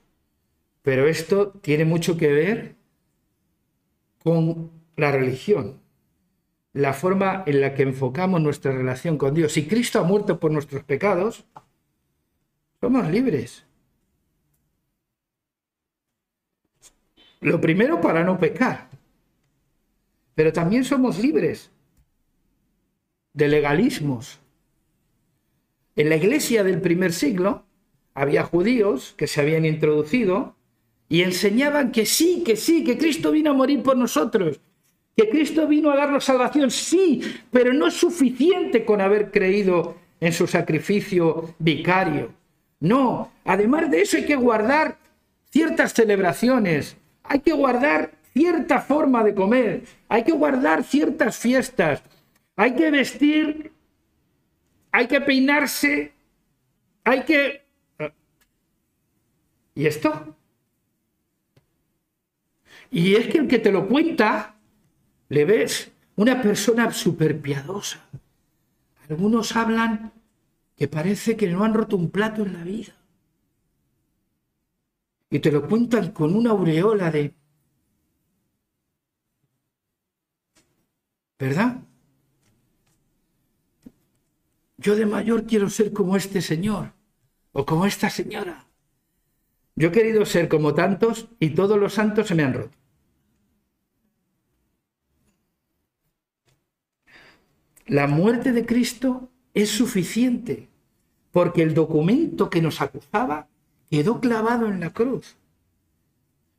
pero 0.83 1.07
esto 1.07 1.51
tiene 1.51 1.85
mucho 1.85 2.17
que 2.17 2.33
ver 2.33 2.75
con 4.25 4.73
la 4.97 5.13
religión, 5.13 5.79
la 6.73 6.93
forma 6.93 7.45
en 7.47 7.61
la 7.61 7.75
que 7.75 7.85
enfocamos 7.85 8.41
nuestra 8.41 8.73
relación 8.73 9.19
con 9.19 9.35
Dios. 9.35 9.53
Si 9.53 9.69
Cristo 9.69 10.01
ha 10.01 10.03
muerto 10.03 10.41
por 10.41 10.51
nuestros 10.51 10.83
pecados, 10.83 11.45
somos 12.81 13.09
libres. 13.09 13.67
Lo 17.41 17.61
primero 17.61 18.01
para 18.01 18.25
no 18.25 18.39
pecar, 18.39 18.89
pero 20.35 20.53
también 20.53 20.85
somos 20.85 21.19
libres 21.19 21.71
de 23.33 23.49
legalismos. 23.49 24.39
En 25.95 26.09
la 26.09 26.17
iglesia 26.17 26.65
del 26.65 26.81
primer 26.81 27.13
siglo 27.13 27.65
había 28.15 28.45
judíos 28.45 29.15
que 29.17 29.27
se 29.27 29.41
habían 29.41 29.65
introducido 29.65 30.57
y 31.09 31.23
enseñaban 31.23 31.93
que 31.93 32.07
sí, 32.07 32.43
que 32.45 32.57
sí, 32.57 32.83
que 32.83 32.99
Cristo 32.99 33.31
vino 33.31 33.51
a 33.51 33.55
morir 33.55 33.83
por 33.83 33.97
nosotros, 33.97 34.61
que 35.17 35.29
Cristo 35.29 35.67
vino 35.67 35.91
a 35.91 35.97
darnos 35.97 36.25
salvación, 36.25 36.71
sí, 36.71 37.21
pero 37.51 37.73
no 37.73 37.87
es 37.87 37.95
suficiente 37.95 38.85
con 38.85 39.01
haber 39.01 39.31
creído 39.31 39.97
en 40.21 40.33
su 40.33 40.47
sacrificio 40.47 41.55
vicario. 41.59 42.33
No, 42.81 43.33
además 43.45 43.91
de 43.91 44.03
eso 44.03 44.17
hay 44.17 44.27
que 44.27 44.37
guardar 44.37 44.99
ciertas 45.51 45.95
celebraciones, 45.95 46.97
hay 47.29 47.41
que 47.41 47.53
guardar 47.53 48.13
cierta 48.33 48.81
forma 48.81 49.25
de 49.25 49.35
comer, 49.35 49.85
hay 50.09 50.25
que 50.25 50.33
guardar 50.33 50.85
ciertas 50.85 51.37
fiestas, 51.39 52.03
hay 52.57 52.75
que 52.75 52.91
vestir, 52.91 53.73
hay 54.93 55.07
que 55.07 55.21
peinarse, 55.21 56.13
hay 57.05 57.23
que... 57.23 57.65
¿Y 59.75 59.87
esto? 59.87 60.37
Y 62.91 63.15
es 63.15 63.29
que 63.29 63.39
el 63.39 63.49
que 63.49 63.59
te 63.59 63.73
lo 63.73 63.89
cuenta, 63.89 64.57
le 65.29 65.45
ves 65.45 65.93
una 66.17 66.41
persona 66.41 66.91
súper 66.93 67.41
piadosa. 67.41 68.01
Algunos 69.09 69.55
hablan 69.55 70.13
que 70.77 70.89
parece 70.89 71.37
que 71.37 71.49
no 71.49 71.65
han 71.65 71.75
roto 71.75 71.97
un 71.97 72.11
plato 72.11 72.43
en 72.43 72.53
la 72.55 72.65
vida. 72.65 72.95
Y 75.31 75.41
te 75.41 75.51
lo 75.51 75.67
cuentan 75.69 76.13
con 76.13 76.35
una 76.35 76.51
aureola 76.51 77.11
de... 77.11 77.35
¿Verdad? 81.39 81.83
Yo 84.79 84.95
de 84.97 85.07
mayor 85.07 85.47
quiero 85.47 85.69
ser 85.69 85.93
como 85.93 86.17
este 86.17 86.41
señor 86.41 86.93
o 87.53 87.67
como 87.67 87.87
esta 87.87 88.09
señora. 88.09 88.67
Yo 89.75 89.89
he 89.89 89.93
querido 89.93 90.25
ser 90.25 90.49
como 90.49 90.75
tantos 90.75 91.29
y 91.39 91.51
todos 91.51 91.79
los 91.79 91.95
santos 91.95 92.29
se 92.29 92.35
me 92.35 92.45
han 92.45 92.55
roto. 92.55 92.77
La 97.87 98.07
muerte 98.07 98.53
de 98.53 98.67
Cristo 98.67 99.31
es 99.55 99.71
suficiente 99.71 100.69
porque 101.31 101.63
el 101.63 101.75
documento 101.75 102.51
que 102.51 102.63
nos 102.63 102.81
acusaba 102.81 103.49
quedó 103.91 104.21
clavado 104.21 104.67
en 104.67 104.81
la 104.81 104.93
cruz. 104.93 105.37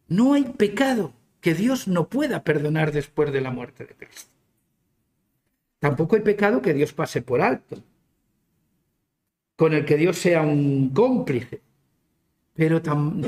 No 0.07 0.33
hay 0.33 0.43
pecado 0.43 1.13
que 1.41 1.53
Dios 1.53 1.87
no 1.87 2.07
pueda 2.07 2.43
perdonar 2.43 2.91
después 2.91 3.31
de 3.31 3.41
la 3.41 3.51
muerte 3.51 3.85
de 3.85 3.95
Cristo. 3.95 4.31
Tampoco 5.79 6.15
hay 6.15 6.21
pecado 6.21 6.61
que 6.61 6.73
Dios 6.73 6.93
pase 6.93 7.21
por 7.21 7.41
alto 7.41 7.77
con 9.57 9.73
el 9.73 9.85
que 9.85 9.97
Dios 9.97 10.17
sea 10.17 10.43
un 10.43 10.91
cómplice. 10.91 11.61
Pero, 12.53 12.81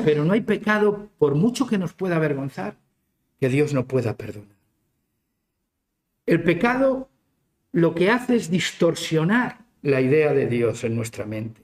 pero 0.05 0.25
no 0.25 0.33
hay 0.33 0.41
pecado, 0.41 1.09
por 1.17 1.35
mucho 1.35 1.67
que 1.67 1.77
nos 1.77 1.93
pueda 1.93 2.15
avergonzar, 2.15 2.77
que 3.39 3.49
Dios 3.49 3.73
no 3.73 3.85
pueda 3.85 4.15
perdonar. 4.15 4.55
El 6.25 6.43
pecado 6.43 7.09
lo 7.71 7.93
que 7.93 8.09
hace 8.09 8.35
es 8.35 8.49
distorsionar 8.49 9.65
la 9.81 10.01
idea 10.01 10.33
de 10.33 10.47
Dios 10.47 10.83
en 10.83 10.95
nuestra 10.95 11.25
mente. 11.25 11.61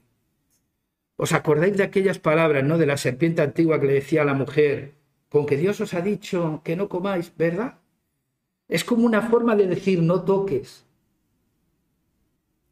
¿Os 1.16 1.32
acordáis 1.32 1.76
de 1.76 1.84
aquellas 1.84 2.18
palabras, 2.18 2.64
no? 2.64 2.78
De 2.78 2.86
la 2.86 2.96
serpiente 2.96 3.42
antigua 3.42 3.80
que 3.80 3.86
le 3.86 3.94
decía 3.94 4.22
a 4.22 4.26
la 4.26 4.34
mujer, 4.34 4.94
con 5.28 5.46
que 5.46 5.56
Dios 5.56 5.80
os 5.80 5.94
ha 5.94 6.00
dicho 6.00 6.60
que 6.64 6.76
no 6.76 6.88
comáis, 6.88 7.32
¿verdad? 7.36 7.78
Es 8.68 8.84
como 8.84 9.06
una 9.06 9.22
forma 9.22 9.56
de 9.56 9.66
decir 9.66 10.02
no 10.02 10.22
toques. 10.24 10.84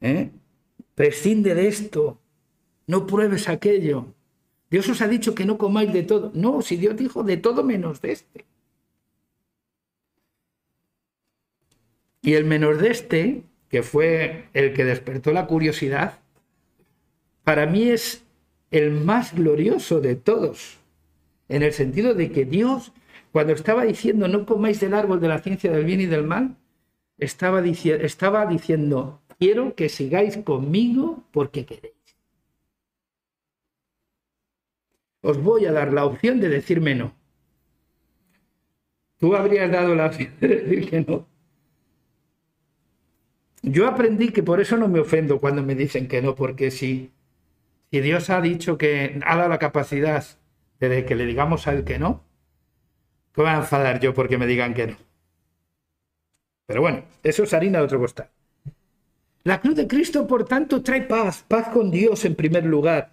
¿Eh? 0.01 0.31
prescinde 0.95 1.55
de 1.55 1.69
esto, 1.69 2.21
no 2.87 3.07
pruebes 3.07 3.49
aquello. 3.49 4.15
Dios 4.71 4.89
os 4.89 5.01
ha 5.01 5.09
dicho 5.09 5.35
que 5.35 5.45
no 5.45 5.59
comáis 5.59 5.93
de 5.93 6.03
todo. 6.03 6.31
No, 6.35 6.63
si 6.63 6.77
Dios 6.77 6.97
dijo 6.97 7.23
de 7.23 7.37
todo 7.37 7.63
menos 7.63 8.01
de 8.01 8.13
este. 8.13 8.45
Y 12.23 12.35
el 12.35 12.45
menos 12.45 12.81
de 12.81 12.91
este, 12.91 13.43
que 13.69 13.83
fue 13.83 14.49
el 14.55 14.73
que 14.73 14.85
despertó 14.85 15.33
la 15.33 15.47
curiosidad, 15.47 16.21
para 17.45 17.67
mí 17.67 17.91
es 17.91 18.24
el 18.75 18.90
más 18.90 19.35
glorioso 19.35 20.00
de 20.00 20.16
todos, 20.16 20.78
en 21.49 21.62
el 21.62 21.73
sentido 21.73 22.12
de 22.14 22.33
que 22.33 22.45
Dios, 22.45 22.93
cuando 23.31 23.52
estaba 23.52 23.85
diciendo 23.85 24.26
no 24.26 24.45
comáis 24.47 24.81
del 24.81 24.95
árbol 24.95 25.21
de 25.21 25.28
la 25.28 25.38
ciencia 25.38 25.71
del 25.71 25.85
bien 25.85 26.00
y 26.00 26.07
del 26.07 26.25
mal, 26.25 26.57
estaba, 27.19 27.64
estaba 27.64 28.47
diciendo 28.47 29.21
quiero 29.38 29.76
que 29.76 29.88
sigáis 29.88 30.38
conmigo 30.38 31.23
porque 31.31 31.64
queréis. 31.64 31.95
Os 35.21 35.40
voy 35.40 35.66
a 35.66 35.73
dar 35.73 35.93
la 35.93 36.04
opción 36.04 36.40
de 36.40 36.49
decirme 36.49 36.97
no. 36.97 37.14
Tú 39.19 39.37
habrías 39.37 39.71
dado 39.71 39.95
la 39.95 40.07
opción 40.07 40.33
de 40.40 40.49
decir 40.49 40.90
que 40.90 41.00
no. 41.00 41.28
Yo 43.62 43.87
aprendí 43.87 44.31
que 44.31 44.43
por 44.43 44.61
eso 44.61 44.76
no 44.76 44.88
me 44.88 44.99
ofendo 44.99 45.40
cuando 45.40 45.62
me 45.62 45.76
dicen 45.76 46.09
que 46.09 46.21
no, 46.21 46.35
porque 46.35 46.71
si, 46.71 47.12
si 47.95 48.01
Dios 48.01 48.29
ha 48.29 48.41
dicho 48.41 48.77
que 48.77 49.21
ha 49.25 49.37
dado 49.37 49.49
la 49.49 49.61
capacidad 49.61 50.25
de 50.81 51.05
que 51.05 51.15
le 51.15 51.27
digamos 51.27 51.69
a 51.69 51.73
él 51.73 51.85
que 51.85 52.01
no, 52.01 52.25
¿cómo 53.33 53.47
voy 53.47 53.55
a 53.55 53.59
enfadar 53.59 54.01
yo 54.01 54.13
porque 54.13 54.37
me 54.37 54.49
digan 54.49 54.75
que 54.75 54.89
no? 54.89 54.97
Pero 56.67 56.81
bueno, 56.81 57.05
eso 57.23 57.45
es 57.45 57.55
harina 57.55 57.79
de 57.79 57.85
otro 57.85 58.01
costal. 58.01 58.31
La 59.45 59.61
cruz 59.61 59.77
de 59.77 59.87
Cristo, 59.87 60.27
por 60.27 60.45
tanto, 60.45 60.83
trae 60.83 61.03
paz, 61.03 61.45
paz 61.47 61.69
con 61.69 61.93
Dios 61.93 62.25
en 62.25 62.35
primer 62.35 62.67
lugar, 62.67 63.13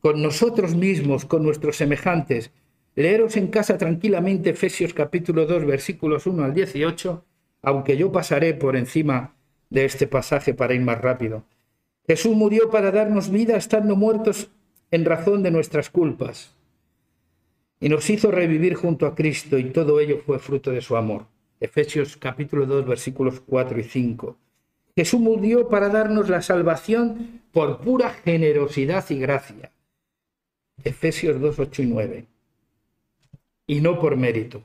con 0.00 0.20
nosotros 0.20 0.74
mismos, 0.74 1.24
con 1.24 1.42
nuestros 1.42 1.76
semejantes. 1.76 2.50
Leeros 2.96 3.38
en 3.38 3.46
casa 3.46 3.78
tranquilamente 3.78 4.50
Efesios 4.50 4.92
capítulo 4.92 5.46
2, 5.46 5.64
versículos 5.64 6.26
1 6.26 6.44
al 6.44 6.52
18, 6.52 7.24
aunque 7.62 7.96
yo 7.96 8.12
pasaré 8.12 8.52
por 8.52 8.76
encima 8.76 9.34
de 9.70 9.86
este 9.86 10.06
pasaje 10.06 10.52
para 10.52 10.74
ir 10.74 10.82
más 10.82 11.00
rápido. 11.00 11.46
Jesús 12.10 12.34
murió 12.34 12.70
para 12.70 12.90
darnos 12.90 13.30
vida 13.30 13.56
estando 13.56 13.94
muertos 13.94 14.50
en 14.90 15.04
razón 15.04 15.44
de 15.44 15.52
nuestras 15.52 15.90
culpas. 15.90 16.56
Y 17.78 17.88
nos 17.88 18.10
hizo 18.10 18.32
revivir 18.32 18.74
junto 18.74 19.06
a 19.06 19.14
Cristo 19.14 19.58
y 19.58 19.70
todo 19.70 20.00
ello 20.00 20.18
fue 20.26 20.40
fruto 20.40 20.72
de 20.72 20.80
su 20.80 20.96
amor. 20.96 21.26
Efesios 21.60 22.16
capítulo 22.16 22.66
2 22.66 22.84
versículos 22.84 23.38
4 23.38 23.78
y 23.78 23.84
5. 23.84 24.36
Jesús 24.96 25.20
murió 25.20 25.68
para 25.68 25.88
darnos 25.88 26.28
la 26.28 26.42
salvación 26.42 27.42
por 27.52 27.78
pura 27.78 28.10
generosidad 28.10 29.08
y 29.08 29.20
gracia. 29.20 29.70
Efesios 30.82 31.40
2, 31.40 31.60
8 31.60 31.82
y 31.82 31.86
9. 31.86 32.26
Y 33.68 33.80
no 33.82 34.00
por 34.00 34.16
mérito. 34.16 34.64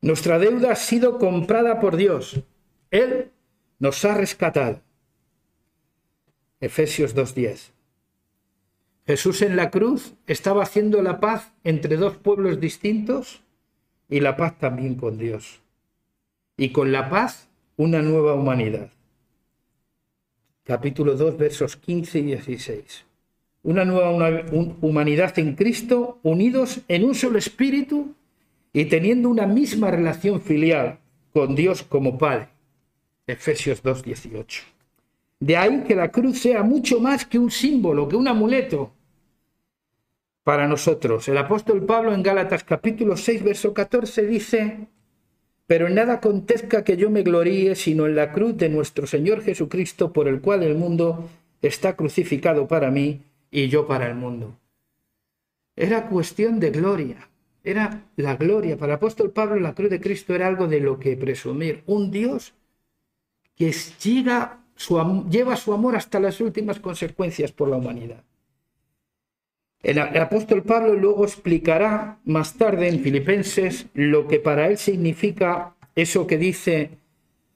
Nuestra 0.00 0.38
deuda 0.38 0.72
ha 0.72 0.76
sido 0.76 1.18
comprada 1.18 1.78
por 1.78 1.96
Dios. 1.96 2.40
Él 2.90 3.32
nos 3.78 4.02
ha 4.06 4.14
rescatado. 4.14 4.80
Efesios 6.60 7.16
2.10. 7.16 7.70
Jesús 9.06 9.40
en 9.40 9.56
la 9.56 9.70
cruz 9.70 10.12
estaba 10.26 10.62
haciendo 10.62 11.00
la 11.00 11.18
paz 11.18 11.52
entre 11.64 11.96
dos 11.96 12.16
pueblos 12.16 12.60
distintos 12.60 13.40
y 14.10 14.20
la 14.20 14.36
paz 14.36 14.58
también 14.58 14.96
con 14.96 15.16
Dios. 15.16 15.60
Y 16.58 16.70
con 16.70 16.92
la 16.92 17.08
paz 17.08 17.48
una 17.78 18.02
nueva 18.02 18.34
humanidad. 18.34 18.90
Capítulo 20.64 21.16
2, 21.16 21.38
versos 21.38 21.76
15 21.78 22.18
y 22.18 22.22
16. 22.22 23.06
Una 23.62 23.86
nueva 23.86 24.10
humanidad 24.82 25.38
en 25.38 25.54
Cristo, 25.54 26.18
unidos 26.22 26.82
en 26.88 27.04
un 27.04 27.14
solo 27.14 27.38
espíritu 27.38 28.14
y 28.72 28.84
teniendo 28.84 29.30
una 29.30 29.46
misma 29.46 29.90
relación 29.90 30.42
filial 30.42 30.98
con 31.32 31.54
Dios 31.54 31.82
como 31.82 32.18
Padre. 32.18 32.48
Efesios 33.26 33.82
2, 33.82 34.02
18. 34.02 34.79
De 35.40 35.56
ahí 35.56 35.84
que 35.84 35.96
la 35.96 36.10
cruz 36.10 36.40
sea 36.40 36.62
mucho 36.62 37.00
más 37.00 37.24
que 37.24 37.38
un 37.38 37.50
símbolo, 37.50 38.06
que 38.08 38.16
un 38.16 38.28
amuleto 38.28 38.92
para 40.44 40.68
nosotros. 40.68 41.28
El 41.28 41.38
apóstol 41.38 41.84
Pablo 41.86 42.12
en 42.12 42.22
Gálatas 42.22 42.62
capítulo 42.62 43.16
6, 43.16 43.42
verso 43.42 43.72
14 43.72 44.26
dice, 44.26 44.88
pero 45.66 45.86
en 45.86 45.94
nada 45.94 46.14
acontezca 46.14 46.84
que 46.84 46.96
yo 46.96 47.08
me 47.10 47.22
gloríe, 47.22 47.74
sino 47.74 48.06
en 48.06 48.16
la 48.16 48.32
cruz 48.32 48.56
de 48.56 48.68
nuestro 48.68 49.06
Señor 49.06 49.42
Jesucristo, 49.42 50.12
por 50.12 50.28
el 50.28 50.40
cual 50.40 50.62
el 50.62 50.74
mundo 50.74 51.28
está 51.62 51.96
crucificado 51.96 52.68
para 52.68 52.90
mí 52.90 53.22
y 53.50 53.68
yo 53.68 53.86
para 53.86 54.08
el 54.08 54.16
mundo. 54.16 54.58
Era 55.74 56.08
cuestión 56.08 56.60
de 56.60 56.70
gloria, 56.70 57.30
era 57.64 58.02
la 58.16 58.36
gloria. 58.36 58.76
Para 58.76 58.92
el 58.92 58.96
apóstol 58.96 59.30
Pablo 59.30 59.56
la 59.60 59.74
cruz 59.74 59.88
de 59.88 60.00
Cristo 60.00 60.34
era 60.34 60.46
algo 60.46 60.66
de 60.66 60.80
lo 60.80 60.98
que 60.98 61.16
presumir. 61.16 61.82
Un 61.86 62.10
Dios 62.10 62.52
que 63.56 63.72
llega 64.02 64.59
lleva 65.28 65.56
su 65.56 65.72
amor 65.72 65.96
hasta 65.96 66.20
las 66.20 66.40
últimas 66.40 66.80
consecuencias 66.80 67.52
por 67.52 67.68
la 67.68 67.76
humanidad. 67.76 68.24
El, 69.82 69.98
apóstol 69.98 70.62
Pablo 70.62 70.94
luego 70.94 71.24
explicará 71.24 72.18
más 72.24 72.54
tarde 72.54 72.88
en 72.88 73.00
Filipenses 73.00 73.86
lo 73.94 74.28
que 74.28 74.38
para 74.38 74.68
él 74.68 74.76
significa 74.76 75.74
eso 75.94 76.26
que 76.26 76.36
dice 76.36 76.90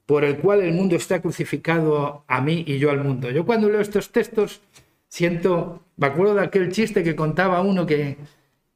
por 0.07 0.25
el 0.25 0.39
cual 0.39 0.63
el 0.63 0.73
mundo 0.73 0.97
está 0.97 1.21
crucificado 1.21 2.25
a 2.27 2.41
mí 2.41 2.65
y 2.67 2.79
yo 2.79 2.91
al 2.91 3.05
mundo. 3.05 3.31
Yo 3.31 3.45
cuando 3.45 3.69
leo 3.69 3.81
estos 3.81 4.11
textos 4.11 4.63
siento, 5.09 5.83
me 5.97 6.07
acuerdo 6.07 6.35
de 6.35 6.45
aquel 6.45 6.73
chiste 6.73 7.03
que 7.03 7.15
contaba 7.15 7.61
uno 7.61 7.85
que, 7.85 8.17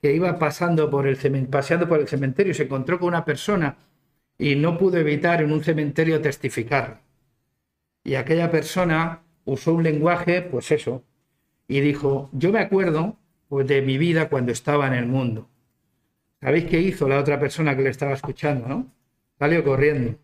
que 0.02 0.14
iba 0.14 0.38
pasando 0.38 0.90
por 0.90 1.07
el, 1.07 1.17
paseando 1.49 1.88
por 1.88 2.00
el 2.00 2.09
cementerio 2.09 2.52
y 2.52 2.55
se 2.55 2.64
encontró 2.64 2.99
con 2.99 3.09
una 3.09 3.25
persona 3.25 3.76
y 4.38 4.57
no 4.57 4.76
pudo 4.76 4.99
evitar 4.99 5.43
en 5.43 5.52
un 5.52 5.64
cementerio 5.64 6.21
testificar 6.21 7.08
y 8.09 8.15
aquella 8.15 8.50
persona 8.50 9.21
usó 9.45 9.75
un 9.75 9.83
lenguaje, 9.83 10.41
pues 10.41 10.71
eso, 10.73 11.05
y 11.69 11.81
dijo, 11.81 12.31
yo 12.33 12.50
me 12.50 12.61
acuerdo 12.61 13.17
pues, 13.50 13.67
de 13.67 13.83
mi 13.83 13.99
vida 13.99 14.31
cuando 14.31 14.50
estaba 14.50 14.87
en 14.87 14.95
el 14.95 15.05
mundo. 15.05 15.47
¿Sabéis 16.41 16.65
qué 16.65 16.81
hizo 16.81 17.07
la 17.07 17.19
otra 17.19 17.38
persona 17.38 17.77
que 17.77 17.83
le 17.83 17.91
estaba 17.91 18.15
escuchando, 18.15 18.67
no? 18.67 18.87
Salió 19.38 19.62
corriendo. 19.62 20.15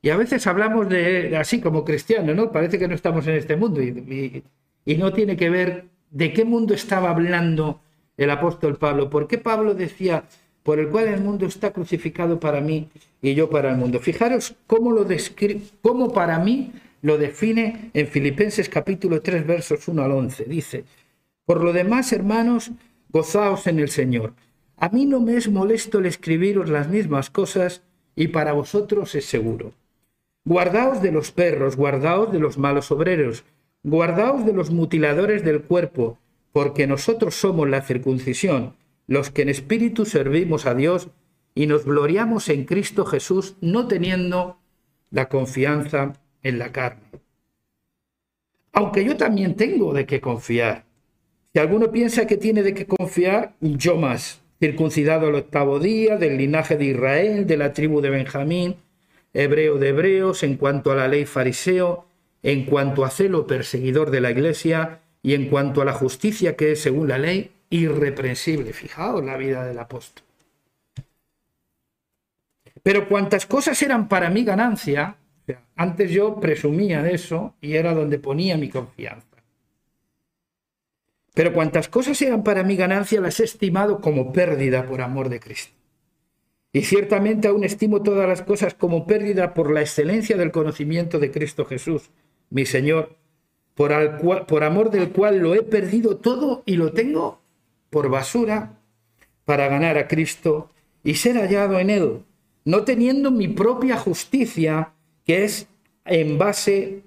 Y 0.00 0.08
a 0.08 0.16
veces 0.16 0.46
hablamos 0.46 0.88
de 0.88 1.36
así 1.36 1.60
como 1.60 1.84
cristianos, 1.84 2.34
¿no? 2.34 2.50
Parece 2.50 2.78
que 2.78 2.88
no 2.88 2.94
estamos 2.94 3.26
en 3.26 3.34
este 3.34 3.56
mundo 3.56 3.82
y, 3.82 4.42
no 4.86 5.12
tiene 5.12 5.36
que 5.36 5.50
ver 5.50 5.84
de 6.10 6.32
qué 6.32 6.46
mundo 6.46 6.72
estaba 6.72 7.10
hablando 7.10 7.80
el 8.16 8.30
apóstol 8.30 8.78
Pablo. 8.78 9.10
¿Por 9.10 9.28
qué 9.28 9.36
Pablo 9.36 9.74
decía, 9.74 10.24
por 10.62 10.78
el 10.78 10.88
cual 10.88 11.08
el 11.08 11.20
mundo 11.20 11.44
está 11.44 11.74
crucificado 11.74 12.40
para 12.40 12.62
mí 12.62 12.88
y 13.20 13.34
yo 13.34 13.50
para 13.50 13.70
el 13.70 13.76
mundo? 13.76 14.00
Fijaros 14.00 14.54
cómo 14.66 14.92
lo 14.92 15.04
describe, 15.04 15.60
cómo 15.82 16.10
para 16.10 16.38
mí 16.38 16.72
lo 17.02 17.18
define 17.18 17.90
en 17.94 18.06
Filipenses 18.06 18.68
capítulo 18.68 19.20
3 19.20 19.46
versos 19.46 19.86
1 19.88 20.02
al 20.02 20.12
11. 20.12 20.44
Dice, 20.44 20.84
por 21.44 21.62
lo 21.62 21.72
demás, 21.72 22.12
hermanos, 22.12 22.70
gozaos 23.10 23.66
en 23.66 23.80
el 23.80 23.88
Señor. 23.88 24.34
A 24.76 24.88
mí 24.88 25.04
no 25.04 25.20
me 25.20 25.36
es 25.36 25.50
molesto 25.50 25.98
el 25.98 26.06
escribiros 26.06 26.70
las 26.70 26.88
mismas 26.88 27.28
cosas 27.28 27.82
y 28.14 28.28
para 28.28 28.52
vosotros 28.52 29.14
es 29.16 29.24
seguro. 29.24 29.72
Guardaos 30.44 31.02
de 31.02 31.12
los 31.12 31.32
perros, 31.32 31.76
guardaos 31.76 32.32
de 32.32 32.38
los 32.38 32.56
malos 32.56 32.90
obreros, 32.92 33.44
guardaos 33.82 34.46
de 34.46 34.52
los 34.52 34.70
mutiladores 34.70 35.44
del 35.44 35.62
cuerpo, 35.62 36.18
porque 36.52 36.86
nosotros 36.86 37.34
somos 37.34 37.68
la 37.68 37.82
circuncisión, 37.82 38.74
los 39.08 39.30
que 39.30 39.42
en 39.42 39.48
espíritu 39.48 40.04
servimos 40.04 40.66
a 40.66 40.74
Dios 40.74 41.08
y 41.54 41.66
nos 41.66 41.84
gloriamos 41.84 42.48
en 42.48 42.64
Cristo 42.64 43.04
Jesús, 43.04 43.56
no 43.60 43.88
teniendo 43.88 44.58
la 45.10 45.28
confianza 45.28 46.14
en 46.42 46.58
la 46.58 46.72
carne. 46.72 47.02
Aunque 48.72 49.04
yo 49.04 49.16
también 49.16 49.54
tengo 49.54 49.92
de 49.92 50.06
qué 50.06 50.20
confiar. 50.20 50.84
Si 51.52 51.58
alguno 51.58 51.90
piensa 51.90 52.26
que 52.26 52.38
tiene 52.38 52.62
de 52.62 52.72
qué 52.72 52.86
confiar, 52.86 53.54
yo 53.60 53.96
más, 53.96 54.40
circuncidado 54.58 55.26
al 55.26 55.34
octavo 55.34 55.78
día, 55.78 56.16
del 56.16 56.38
linaje 56.38 56.76
de 56.76 56.86
Israel, 56.86 57.46
de 57.46 57.56
la 57.56 57.72
tribu 57.72 58.00
de 58.00 58.10
Benjamín, 58.10 58.76
hebreo 59.34 59.78
de 59.78 59.88
hebreos, 59.88 60.42
en 60.42 60.56
cuanto 60.56 60.90
a 60.92 60.96
la 60.96 61.08
ley 61.08 61.26
fariseo, 61.26 62.06
en 62.42 62.64
cuanto 62.64 63.04
a 63.04 63.10
celo 63.10 63.46
perseguidor 63.46 64.10
de 64.10 64.20
la 64.20 64.30
iglesia 64.30 65.00
y 65.22 65.34
en 65.34 65.48
cuanto 65.48 65.82
a 65.82 65.84
la 65.84 65.92
justicia 65.92 66.56
que 66.56 66.72
es 66.72 66.80
según 66.80 67.08
la 67.08 67.18
ley, 67.18 67.52
irreprensible. 67.70 68.72
Fijaos 68.72 69.24
la 69.24 69.36
vida 69.36 69.64
del 69.64 69.78
apóstol. 69.78 70.24
Pero 72.82 73.08
cuantas 73.08 73.46
cosas 73.46 73.80
eran 73.82 74.08
para 74.08 74.28
mí 74.30 74.44
ganancia, 74.44 75.16
antes 75.76 76.10
yo 76.10 76.40
presumía 76.40 77.02
de 77.02 77.14
eso 77.14 77.54
y 77.60 77.74
era 77.74 77.94
donde 77.94 78.18
ponía 78.18 78.56
mi 78.56 78.68
confianza. 78.68 79.26
Pero 81.34 81.52
cuantas 81.52 81.88
cosas 81.88 82.20
eran 82.22 82.44
para 82.44 82.62
mi 82.62 82.76
ganancia 82.76 83.20
las 83.20 83.40
he 83.40 83.44
estimado 83.44 84.00
como 84.00 84.32
pérdida 84.32 84.86
por 84.86 85.00
amor 85.00 85.28
de 85.28 85.40
Cristo. 85.40 85.74
Y 86.72 86.82
ciertamente 86.82 87.48
aún 87.48 87.64
estimo 87.64 88.02
todas 88.02 88.28
las 88.28 88.42
cosas 88.42 88.74
como 88.74 89.06
pérdida 89.06 89.54
por 89.54 89.70
la 89.70 89.80
excelencia 89.80 90.36
del 90.36 90.52
conocimiento 90.52 91.18
de 91.18 91.30
Cristo 91.30 91.64
Jesús, 91.64 92.10
mi 92.50 92.64
Señor, 92.64 93.16
por, 93.74 94.46
por 94.46 94.64
amor 94.64 94.90
del 94.90 95.10
cual 95.10 95.38
lo 95.38 95.54
he 95.54 95.62
perdido 95.62 96.16
todo 96.16 96.62
y 96.66 96.76
lo 96.76 96.92
tengo 96.92 97.40
por 97.90 98.08
basura 98.08 98.78
para 99.44 99.68
ganar 99.68 99.98
a 99.98 100.08
Cristo 100.08 100.70
y 101.04 101.14
ser 101.14 101.36
hallado 101.36 101.78
en 101.78 101.90
Él, 101.90 102.22
no 102.64 102.84
teniendo 102.84 103.30
mi 103.30 103.48
propia 103.48 103.96
justicia, 103.96 104.91
que 105.26 105.44
es 105.44 105.68
en 106.04 106.38
base, 106.38 107.02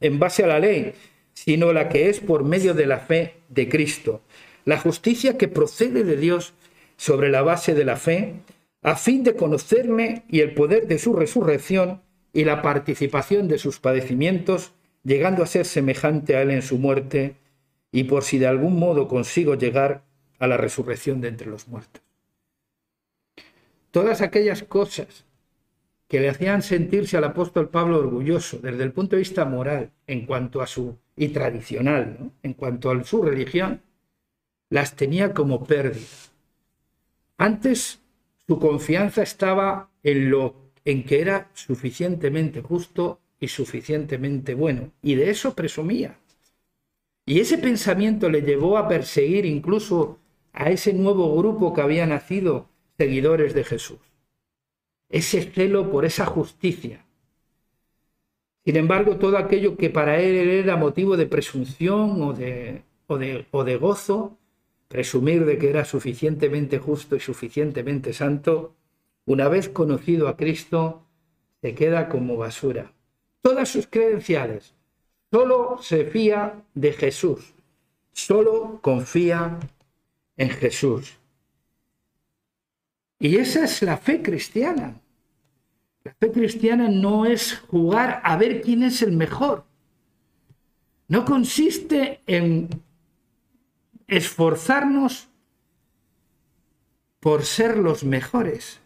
en 0.00 0.18
base 0.18 0.44
a 0.44 0.46
la 0.46 0.60
ley, 0.60 0.94
sino 1.32 1.72
la 1.72 1.88
que 1.88 2.08
es 2.08 2.20
por 2.20 2.44
medio 2.44 2.74
de 2.74 2.86
la 2.86 2.98
fe 2.98 3.34
de 3.48 3.68
Cristo. 3.68 4.22
La 4.64 4.78
justicia 4.78 5.36
que 5.36 5.48
procede 5.48 6.02
de 6.02 6.16
Dios 6.16 6.54
sobre 6.96 7.30
la 7.30 7.42
base 7.42 7.74
de 7.74 7.84
la 7.84 7.96
fe, 7.96 8.34
a 8.82 8.96
fin 8.96 9.22
de 9.22 9.36
conocerme 9.36 10.24
y 10.28 10.40
el 10.40 10.54
poder 10.54 10.86
de 10.86 10.98
su 10.98 11.12
resurrección 11.12 12.00
y 12.32 12.44
la 12.44 12.62
participación 12.62 13.48
de 13.48 13.58
sus 13.58 13.80
padecimientos, 13.80 14.72
llegando 15.04 15.42
a 15.42 15.46
ser 15.46 15.66
semejante 15.66 16.36
a 16.36 16.42
él 16.42 16.50
en 16.50 16.62
su 16.62 16.78
muerte, 16.78 17.36
y 17.92 18.04
por 18.04 18.24
si 18.24 18.38
de 18.38 18.46
algún 18.46 18.78
modo 18.78 19.08
consigo 19.08 19.54
llegar 19.54 20.02
a 20.38 20.46
la 20.46 20.56
resurrección 20.56 21.20
de 21.20 21.28
entre 21.28 21.48
los 21.48 21.68
muertos. 21.68 22.02
Todas 23.90 24.20
aquellas 24.20 24.62
cosas 24.62 25.25
que 26.08 26.20
le 26.20 26.28
hacían 26.28 26.62
sentirse 26.62 27.16
al 27.16 27.24
apóstol 27.24 27.68
Pablo 27.68 27.98
orgulloso 27.98 28.58
desde 28.58 28.84
el 28.84 28.92
punto 28.92 29.16
de 29.16 29.20
vista 29.20 29.44
moral 29.44 29.90
en 30.06 30.24
cuanto 30.26 30.62
a 30.62 30.66
su 30.66 30.96
y 31.16 31.28
tradicional, 31.28 32.30
en 32.42 32.52
cuanto 32.54 32.90
a 32.90 33.04
su 33.04 33.22
religión, 33.22 33.80
las 34.68 34.94
tenía 34.94 35.32
como 35.32 35.64
pérdida. 35.64 36.06
Antes 37.38 38.00
su 38.46 38.58
confianza 38.58 39.22
estaba 39.22 39.90
en 40.02 40.30
lo 40.30 40.66
en 40.84 41.02
que 41.02 41.20
era 41.20 41.50
suficientemente 41.54 42.60
justo 42.60 43.18
y 43.40 43.48
suficientemente 43.48 44.54
bueno, 44.54 44.92
y 45.02 45.16
de 45.16 45.30
eso 45.30 45.54
presumía. 45.54 46.16
Y 47.24 47.40
ese 47.40 47.58
pensamiento 47.58 48.30
le 48.30 48.42
llevó 48.42 48.78
a 48.78 48.86
perseguir 48.86 49.46
incluso 49.46 50.20
a 50.52 50.70
ese 50.70 50.92
nuevo 50.92 51.36
grupo 51.36 51.74
que 51.74 51.80
había 51.80 52.06
nacido, 52.06 52.68
seguidores 52.96 53.52
de 53.52 53.64
Jesús 53.64 53.98
ese 55.08 55.42
celo 55.42 55.90
por 55.90 56.04
esa 56.04 56.26
justicia. 56.26 57.04
Sin 58.64 58.76
embargo, 58.76 59.16
todo 59.16 59.38
aquello 59.38 59.76
que 59.76 59.90
para 59.90 60.20
él 60.20 60.34
era 60.34 60.76
motivo 60.76 61.16
de 61.16 61.26
presunción 61.26 62.20
o 62.22 62.32
de, 62.32 62.82
o 63.06 63.16
de, 63.16 63.46
o 63.52 63.62
de 63.62 63.76
gozo, 63.76 64.36
presumir 64.88 65.44
de 65.44 65.58
que 65.58 65.70
era 65.70 65.84
suficientemente 65.84 66.78
justo 66.78 67.14
y 67.16 67.20
suficientemente 67.20 68.12
santo, 68.12 68.74
una 69.24 69.48
vez 69.48 69.68
conocido 69.68 70.28
a 70.28 70.36
Cristo, 70.36 71.02
se 71.60 71.74
queda 71.74 72.08
como 72.08 72.36
basura. 72.36 72.92
todas 73.40 73.68
sus 73.68 73.86
credenciales. 73.86 74.74
Solo 75.30 75.78
se 75.80 76.04
fía 76.04 76.64
de 76.74 76.92
Jesús. 76.92 77.54
Solo 78.12 78.80
confía 78.82 79.58
en 80.36 80.50
Jesús. 80.50 81.18
Y 83.18 83.36
esa 83.36 83.64
es 83.64 83.82
la 83.82 83.96
fe 83.96 84.22
cristiana. 84.22 85.00
La 86.04 86.14
fe 86.14 86.30
cristiana 86.30 86.88
no 86.88 87.26
es 87.26 87.58
jugar 87.68 88.20
a 88.22 88.36
ver 88.36 88.60
quién 88.60 88.82
es 88.82 89.02
el 89.02 89.12
mejor. 89.12 89.64
No 91.08 91.24
consiste 91.24 92.20
en 92.26 92.68
esforzarnos 94.06 95.28
por 97.20 97.44
ser 97.44 97.76
los 97.78 98.04
mejores, 98.04 98.80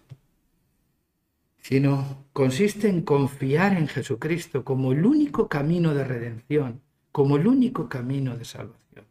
sino 1.59 2.25
consiste 2.33 2.89
en 2.89 3.03
confiar 3.03 3.77
en 3.77 3.87
Jesucristo 3.87 4.65
como 4.65 4.93
el 4.93 5.05
único 5.05 5.49
camino 5.49 5.95
de 5.95 6.05
redención, 6.05 6.81
como 7.13 7.37
el 7.37 7.47
único 7.47 7.89
camino 7.89 8.37
de 8.37 8.45
salvación. 8.45 9.05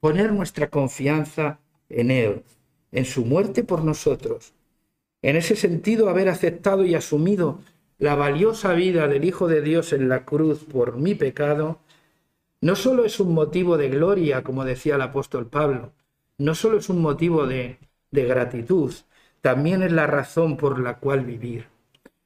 Poner 0.00 0.32
nuestra 0.32 0.68
confianza 0.68 1.58
en 1.88 2.10
Él, 2.10 2.42
en 2.96 3.04
su 3.04 3.26
muerte 3.26 3.62
por 3.62 3.84
nosotros. 3.84 4.54
En 5.22 5.36
ese 5.36 5.54
sentido, 5.54 6.08
haber 6.08 6.28
aceptado 6.30 6.84
y 6.84 6.94
asumido 6.94 7.60
la 7.98 8.14
valiosa 8.14 8.72
vida 8.72 9.06
del 9.06 9.24
Hijo 9.24 9.48
de 9.48 9.60
Dios 9.60 9.92
en 9.92 10.08
la 10.08 10.24
cruz 10.24 10.64
por 10.64 10.96
mi 10.96 11.14
pecado, 11.14 11.78
no 12.62 12.74
solo 12.74 13.04
es 13.04 13.20
un 13.20 13.34
motivo 13.34 13.76
de 13.76 13.90
gloria, 13.90 14.42
como 14.42 14.64
decía 14.64 14.94
el 14.94 15.02
apóstol 15.02 15.46
Pablo, 15.46 15.92
no 16.38 16.54
solo 16.54 16.78
es 16.78 16.88
un 16.88 17.02
motivo 17.02 17.46
de 17.46 17.78
gratitud, 18.10 18.94
también 19.42 19.82
es 19.82 19.92
la 19.92 20.06
razón 20.06 20.56
por 20.56 20.78
la 20.78 20.96
cual 20.96 21.24
vivir. 21.24 21.66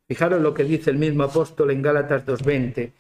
Fijaros 0.07 0.41
lo 0.41 0.55
que 0.55 0.65
dice 0.65 0.91
el 0.91 0.99
mismo 0.99 1.25
apóstol 1.25 1.73
en 1.73 1.83
Gálatas 1.83 2.25
2.20. 2.25 2.93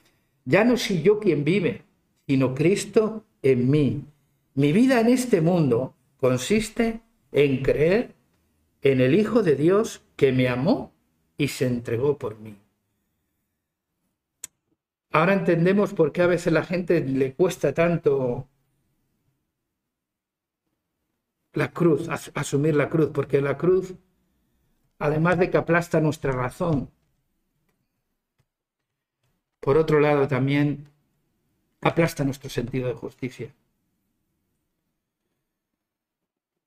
Ya 0.44 0.64
no 0.64 0.76
soy 0.76 1.02
yo 1.02 1.20
quien 1.20 1.44
vive, 1.44 1.82
sino 2.26 2.52
Cristo 2.54 3.24
en 3.42 3.70
mí. 3.70 4.04
Mi 4.54 4.72
vida 4.72 5.00
en 5.00 5.08
este 5.08 5.40
mundo 5.40 5.94
consiste 6.18 7.00
en 7.32 7.62
creer 7.62 8.14
en 8.82 9.00
el 9.00 9.14
Hijo 9.14 9.42
de 9.42 9.56
Dios 9.56 10.02
que 10.16 10.32
me 10.32 10.48
amó 10.48 10.92
y 11.36 11.48
se 11.48 11.66
entregó 11.66 12.18
por 12.18 12.38
mí. 12.38 12.56
Ahora 15.12 15.32
entendemos 15.32 15.92
por 15.92 16.12
qué 16.12 16.22
a 16.22 16.26
veces 16.26 16.52
la 16.52 16.64
gente 16.64 17.00
le 17.00 17.34
cuesta 17.34 17.74
tanto 17.74 18.48
la 21.52 21.72
cruz, 21.72 22.08
asumir 22.34 22.76
la 22.76 22.88
cruz, 22.88 23.10
porque 23.12 23.40
la 23.40 23.58
cruz, 23.58 23.94
además 24.98 25.38
de 25.38 25.50
que 25.50 25.56
aplasta 25.56 26.00
nuestra 26.00 26.32
razón, 26.32 26.90
por 29.60 29.76
otro 29.76 30.00
lado 30.00 30.28
también 30.28 30.88
aplasta 31.80 32.24
nuestro 32.24 32.48
sentido 32.50 32.88
de 32.88 32.94
justicia. 32.94 33.54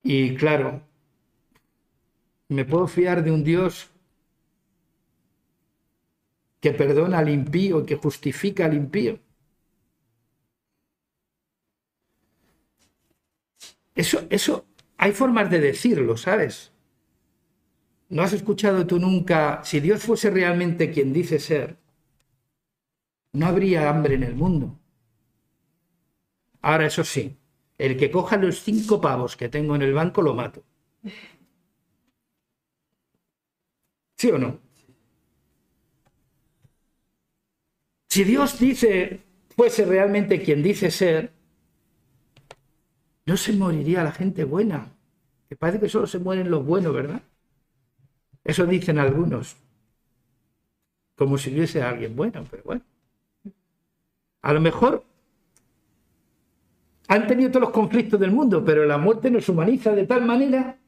Y 0.04 0.36
claro, 0.36 0.84
me 2.48 2.63
puedo 2.63 2.88
fiar 2.88 3.22
de 3.22 3.32
un 3.32 3.44
Dios 3.44 3.89
que 6.62 6.72
perdona 6.80 7.20
al 7.20 7.30
impío 7.30 7.86
que 7.88 7.96
justifica 8.04 8.66
al 8.66 8.74
impío. 8.82 9.13
Eso, 13.96 14.26
eso 14.30 14.66
hay 14.98 15.12
formas 15.13 15.50
de 15.50 15.60
decirlo, 15.60 16.16
¿sabes? 16.18 16.72
¿No 18.08 18.22
has 18.24 18.32
escuchado 18.32 18.88
tú 18.88 18.98
nunca, 18.98 19.62
si 19.66 19.82
Dios 19.82 20.04
fuese 20.04 20.30
realmente 20.30 20.89
quien 20.89 21.12
dice 21.12 21.38
ser, 21.38 21.76
no 23.34 23.48
habría 23.48 23.89
hambre 23.89 24.16
en 24.16 24.24
el 24.24 24.34
mundo? 24.34 24.80
Ahora, 26.63 26.88
eso 26.88 27.04
sí, 27.04 27.38
el 27.78 27.98
que 27.98 28.12
coja 28.12 28.38
los 28.38 28.62
cinco 28.62 29.02
pavos 29.02 29.36
que 29.38 29.50
tengo 29.50 29.76
en 29.76 29.82
el 29.84 29.94
banco 29.94 30.22
lo 30.22 30.34
mato. 30.34 30.64
¿Sí 34.18 34.32
o 34.32 34.38
no? 34.38 34.60
Si 38.10 38.24
Dios 38.24 38.60
dice, 38.60 39.22
fuese 39.56 39.86
realmente 39.86 40.42
quien 40.42 40.62
dice 40.62 40.92
ser, 40.92 41.32
no 43.26 43.38
se 43.38 43.54
moriría 43.54 44.04
la 44.04 44.12
gente 44.12 44.44
buena. 44.44 44.94
Que 45.50 45.56
parece 45.56 45.80
que 45.80 45.90
solo 45.90 46.08
se 46.08 46.20
mueren 46.20 46.50
los 46.50 46.66
buenos, 46.66 46.94
¿verdad? 46.94 47.22
Eso 48.44 48.66
dicen 48.66 49.00
algunos. 49.00 49.58
Como 51.16 51.38
si 51.38 51.52
hubiese 51.52 51.82
alguien 51.82 52.16
bueno, 52.16 52.46
pero 52.50 52.64
bueno. 52.64 52.84
A 54.44 54.54
lo 54.54 54.62
mejor 54.62 55.04
han 57.13 57.28
tenido 57.28 57.52
todos 57.52 57.62
los 57.62 57.69
conflictos 57.69 58.19
del 58.19 58.32
mundo, 58.32 58.65
pero 58.65 58.86
la 58.86 58.97
muerte 58.97 59.30
nos 59.30 59.47
humaniza 59.47 59.93
de 59.93 60.08
tal 60.08 60.26
manera 60.26 60.80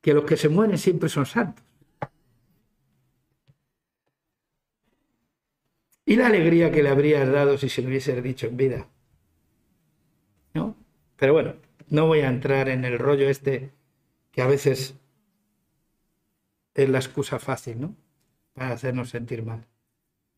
que 0.00 0.14
los 0.14 0.24
que 0.24 0.36
se 0.36 0.48
mueren 0.48 0.78
siempre 0.78 1.08
son 1.08 1.26
santos. 1.26 1.64
Y 6.06 6.14
la 6.14 6.28
alegría 6.28 6.70
que 6.70 6.84
le 6.84 6.90
habrías 6.90 7.28
dado 7.28 7.58
si 7.58 7.68
se 7.68 7.82
lo 7.82 7.88
hubiese 7.88 8.20
dicho 8.22 8.46
en 8.46 8.56
vida. 8.56 8.86
¿no? 10.52 10.76
Pero 11.16 11.32
bueno, 11.32 11.54
no 11.88 12.06
voy 12.06 12.20
a 12.20 12.28
entrar 12.28 12.68
en 12.68 12.84
el 12.84 12.98
rollo 12.98 13.28
este 13.28 13.72
que 14.30 14.42
a 14.42 14.46
veces 14.46 14.94
es 16.74 16.88
la 16.88 16.98
excusa 16.98 17.40
fácil, 17.40 17.80
¿no? 17.80 17.96
Para 18.52 18.70
hacernos 18.72 19.10
sentir 19.10 19.42
mal. 19.42 19.66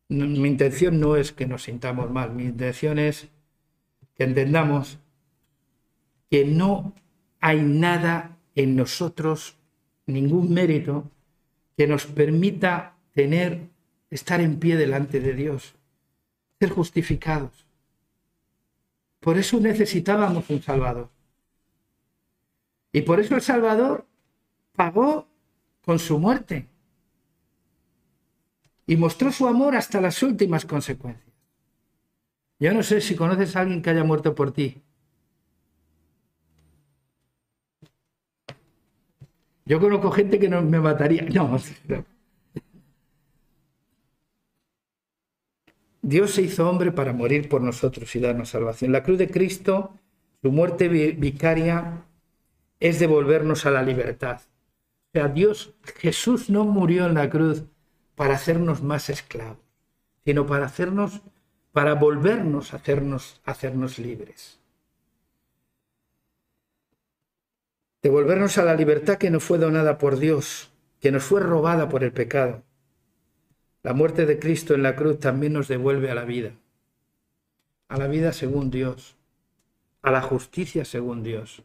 mi 0.09 0.47
intención 0.47 0.99
no 0.99 1.17
es 1.17 1.33
que 1.33 1.45
nos 1.45 1.63
sintamos 1.63 2.09
mal, 2.09 2.33
mi 2.33 2.45
intención 2.45 2.97
es 2.97 3.29
que 4.17 4.23
entendamos 4.23 4.99
que 6.29 6.45
no 6.45 6.93
hay 7.39 7.61
nada 7.61 8.37
en 8.55 8.75
nosotros, 8.75 9.57
ningún 10.05 10.53
mérito, 10.53 11.09
que 11.77 11.87
nos 11.87 12.05
permita 12.05 12.95
tener, 13.13 13.69
estar 14.09 14.41
en 14.41 14.59
pie 14.59 14.75
delante 14.75 15.19
de 15.19 15.33
Dios, 15.33 15.75
ser 16.59 16.71
justificados. 16.71 17.67
Por 19.19 19.37
eso 19.37 19.59
necesitábamos 19.59 20.49
un 20.49 20.61
Salvador. 20.61 21.09
Y 22.91 23.01
por 23.01 23.19
eso 23.19 23.35
el 23.35 23.41
Salvador 23.41 24.07
pagó 24.75 25.27
con 25.85 25.99
su 25.99 26.17
muerte 26.17 26.67
y 28.87 28.95
mostró 28.95 29.31
su 29.31 29.47
amor 29.47 29.75
hasta 29.75 30.01
las 30.01 30.23
últimas 30.23 30.65
consecuencias. 30.65 31.26
Yo 32.59 32.73
no 32.73 32.83
sé 32.83 33.01
si 33.01 33.15
conoces 33.15 33.55
a 33.55 33.61
alguien 33.61 33.81
que 33.81 33.89
haya 33.89 34.03
muerto 34.03 34.33
por 34.33 34.51
ti. 34.51 34.81
Yo 39.65 39.79
conozco 39.79 40.11
gente 40.11 40.39
que 40.39 40.47
no 40.47 40.61
me 40.61 40.79
mataría. 40.79 41.25
Dios 46.01 46.31
se 46.31 46.41
hizo 46.41 46.69
hombre 46.69 46.93
para 46.93 47.11
morir 47.11 47.49
por 47.49 47.61
nosotros 47.61 48.15
y 48.15 48.21
darnos 48.21 48.49
salvación. 48.49 48.93
La 48.93 49.03
cruz 49.03 49.17
de 49.17 49.29
Cristo, 49.29 49.93
su 50.41 50.53
muerte 50.53 50.87
vicaria, 50.87 52.05
es 52.79 52.99
devolvernos 52.99 53.65
a 53.65 53.71
la 53.71 53.83
libertad. 53.83 54.39
O 54.39 55.11
sea, 55.11 55.27
Dios, 55.27 55.73
Jesús 55.97 56.49
no 56.49 56.63
murió 56.63 57.07
en 57.07 57.15
la 57.15 57.29
cruz 57.29 57.65
para 58.15 58.35
hacernos 58.35 58.81
más 58.81 59.09
esclavos, 59.09 59.57
sino 60.23 60.45
para 60.45 60.65
hacernos, 60.65 61.21
para 61.77 61.93
volvernos 61.93 62.73
a 62.73 62.77
hacernos, 62.77 63.39
hacernos 63.45 63.99
libres. 63.99 64.59
Devolvernos 68.01 68.57
a 68.57 68.65
la 68.65 68.73
libertad 68.73 69.19
que 69.19 69.29
nos 69.29 69.43
fue 69.43 69.59
donada 69.59 69.99
por 69.99 70.17
Dios, 70.17 70.71
que 70.99 71.11
nos 71.11 71.23
fue 71.23 71.39
robada 71.39 71.87
por 71.87 72.03
el 72.03 72.11
pecado. 72.11 72.63
La 73.83 73.93
muerte 73.93 74.25
de 74.25 74.39
Cristo 74.39 74.73
en 74.73 74.81
la 74.81 74.95
cruz 74.95 75.19
también 75.19 75.53
nos 75.53 75.67
devuelve 75.67 76.09
a 76.09 76.15
la 76.15 76.25
vida, 76.25 76.53
a 77.89 77.97
la 77.97 78.07
vida 78.07 78.33
según 78.33 78.71
Dios, 78.71 79.15
a 80.01 80.09
la 80.09 80.23
justicia 80.23 80.83
según 80.83 81.21
Dios. 81.21 81.61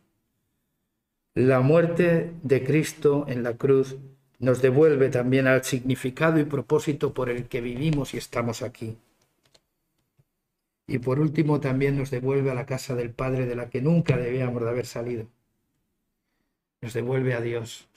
La 1.32 1.60
muerte 1.60 2.34
de 2.42 2.62
Cristo 2.62 3.24
en 3.28 3.42
la 3.42 3.54
cruz 3.54 3.96
nos 4.40 4.60
devuelve 4.60 5.08
también 5.08 5.46
al 5.46 5.64
significado 5.64 6.38
y 6.38 6.44
propósito 6.44 7.14
por 7.14 7.30
el 7.30 7.48
que 7.48 7.62
vivimos 7.62 8.12
y 8.12 8.18
estamos 8.18 8.60
aquí. 8.60 8.98
Y 10.92 10.98
por 10.98 11.18
último 11.18 11.58
también 11.58 11.96
nos 11.96 12.10
devuelve 12.10 12.50
a 12.50 12.54
la 12.54 12.66
casa 12.66 12.94
del 12.94 13.12
Padre 13.14 13.46
de 13.46 13.56
la 13.56 13.70
que 13.70 13.80
nunca 13.80 14.18
debíamos 14.18 14.62
de 14.62 14.68
haber 14.68 14.84
salido. 14.84 15.26
Nos 16.82 16.92
devuelve 16.92 17.32
a 17.32 17.40
Dios 17.40 17.88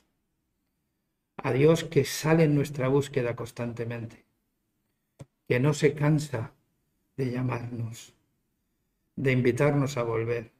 a 1.37 1.51
Dios 1.51 1.83
que 1.83 2.05
sale 2.05 2.45
en 2.45 2.55
nuestra 2.55 2.87
búsqueda 2.87 3.35
constantemente, 3.35 4.23
que 5.49 5.59
no 5.59 5.73
se 5.73 5.93
cansa 5.93 6.53
de 7.17 7.31
llamarnos, 7.31 8.13
de 9.17 9.33
invitarnos 9.33 9.97
a 9.97 10.03
volver, 10.03 10.51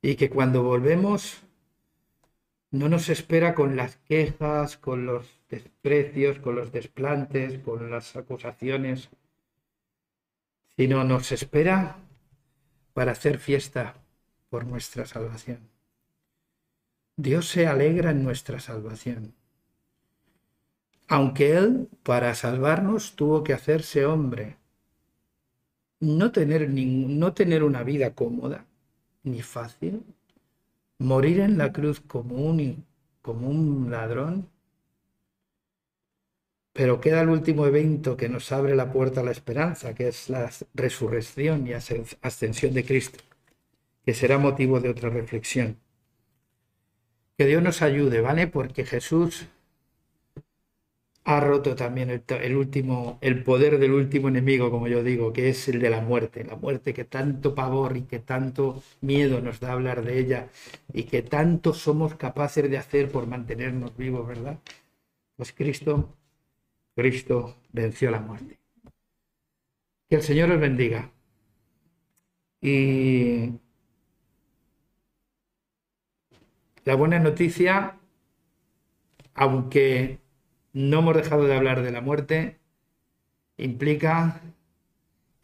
y 0.00 0.14
que 0.14 0.30
cuando 0.30 0.62
volvemos 0.62 1.42
no 2.70 2.88
nos 2.88 3.08
espera 3.08 3.56
con 3.56 3.74
las 3.74 3.96
quejas, 3.96 4.76
con 4.76 5.06
los 5.06 5.26
desprecios, 5.50 6.38
con 6.38 6.54
los 6.54 6.70
desplantes, 6.70 7.58
con 7.58 7.90
las 7.90 8.14
acusaciones, 8.14 9.10
sino 10.76 11.04
nos 11.04 11.32
espera 11.32 11.96
para 12.92 13.12
hacer 13.12 13.38
fiesta 13.38 13.94
por 14.50 14.66
nuestra 14.66 15.06
salvación. 15.06 15.58
Dios 17.16 17.48
se 17.48 17.66
alegra 17.66 18.10
en 18.10 18.22
nuestra 18.22 18.60
salvación. 18.60 19.34
Aunque 21.08 21.56
Él, 21.56 21.88
para 22.02 22.34
salvarnos, 22.34 23.16
tuvo 23.16 23.42
que 23.42 23.54
hacerse 23.54 24.04
hombre, 24.04 24.56
no 26.00 26.30
tener, 26.32 26.68
no 26.68 27.32
tener 27.32 27.62
una 27.64 27.82
vida 27.82 28.14
cómoda 28.14 28.66
ni 29.22 29.40
fácil, 29.40 30.02
morir 30.98 31.40
en 31.40 31.58
la 31.58 31.72
cruz 31.72 32.00
como 32.00 32.36
un 32.36 33.90
ladrón, 33.90 34.48
pero 36.76 37.00
queda 37.00 37.22
el 37.22 37.30
último 37.30 37.66
evento 37.66 38.18
que 38.18 38.28
nos 38.28 38.52
abre 38.52 38.76
la 38.76 38.92
puerta 38.92 39.22
a 39.22 39.24
la 39.24 39.30
esperanza, 39.30 39.94
que 39.94 40.08
es 40.08 40.28
la 40.28 40.50
resurrección 40.74 41.66
y 41.66 41.72
ascensión 41.72 42.74
de 42.74 42.84
Cristo, 42.84 43.18
que 44.04 44.12
será 44.12 44.36
motivo 44.36 44.78
de 44.80 44.90
otra 44.90 45.08
reflexión. 45.08 45.78
Que 47.38 47.46
Dios 47.46 47.62
nos 47.62 47.80
ayude, 47.80 48.20
¿vale? 48.20 48.46
Porque 48.46 48.84
Jesús 48.84 49.46
ha 51.24 51.40
roto 51.40 51.74
también 51.74 52.10
el, 52.10 52.56
último, 52.56 53.18
el 53.22 53.42
poder 53.42 53.78
del 53.78 53.92
último 53.92 54.28
enemigo, 54.28 54.70
como 54.70 54.86
yo 54.86 55.02
digo, 55.02 55.32
que 55.32 55.48
es 55.48 55.68
el 55.68 55.80
de 55.80 55.90
la 55.90 56.02
muerte, 56.02 56.44
la 56.44 56.56
muerte 56.56 56.92
que 56.92 57.04
tanto 57.04 57.54
pavor 57.54 57.96
y 57.96 58.02
que 58.02 58.18
tanto 58.18 58.82
miedo 59.00 59.40
nos 59.40 59.60
da 59.60 59.72
hablar 59.72 60.04
de 60.04 60.18
ella 60.18 60.48
y 60.92 61.04
que 61.04 61.22
tanto 61.22 61.72
somos 61.72 62.16
capaces 62.16 62.70
de 62.70 62.78
hacer 62.78 63.10
por 63.10 63.26
mantenernos 63.26 63.96
vivos, 63.96 64.26
¿verdad? 64.28 64.58
Pues 65.36 65.52
Cristo, 65.52 66.14
Cristo 66.96 67.58
venció 67.72 68.10
la 68.10 68.20
muerte. 68.20 68.58
Que 70.08 70.16
el 70.16 70.22
Señor 70.22 70.50
os 70.50 70.58
bendiga. 70.58 71.12
Y 72.62 73.52
la 76.84 76.94
buena 76.94 77.18
noticia, 77.18 77.98
aunque 79.34 80.20
no 80.72 81.00
hemos 81.00 81.16
dejado 81.16 81.44
de 81.44 81.54
hablar 81.54 81.82
de 81.82 81.92
la 81.92 82.00
muerte, 82.00 82.58
implica 83.58 84.40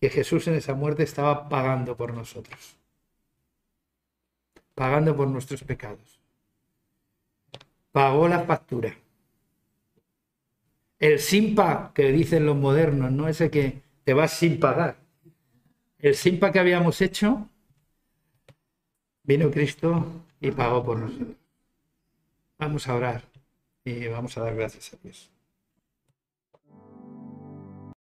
que 0.00 0.08
Jesús 0.08 0.48
en 0.48 0.54
esa 0.54 0.74
muerte 0.74 1.02
estaba 1.02 1.50
pagando 1.50 1.98
por 1.98 2.14
nosotros, 2.14 2.78
pagando 4.74 5.14
por 5.14 5.28
nuestros 5.28 5.62
pecados. 5.64 6.18
Pagó 7.92 8.26
la 8.26 8.40
factura. 8.40 9.01
El 11.02 11.18
simpa 11.18 11.90
que 11.96 12.12
dicen 12.12 12.46
los 12.46 12.56
modernos, 12.56 13.10
no 13.10 13.26
ese 13.26 13.50
que 13.50 13.82
te 14.04 14.14
vas 14.14 14.34
sin 14.34 14.60
pagar. 14.60 14.98
El 15.98 16.14
simpa 16.14 16.52
que 16.52 16.60
habíamos 16.60 17.00
hecho, 17.00 17.48
vino 19.24 19.50
Cristo 19.50 20.06
y 20.40 20.52
pagó 20.52 20.84
por 20.84 21.00
nosotros. 21.00 21.34
Vamos 22.56 22.86
a 22.86 22.94
orar 22.94 23.24
y 23.84 24.06
vamos 24.06 24.38
a 24.38 24.42
dar 24.44 24.54
gracias 24.54 24.94
a 24.94 24.96
Dios. 25.02 25.28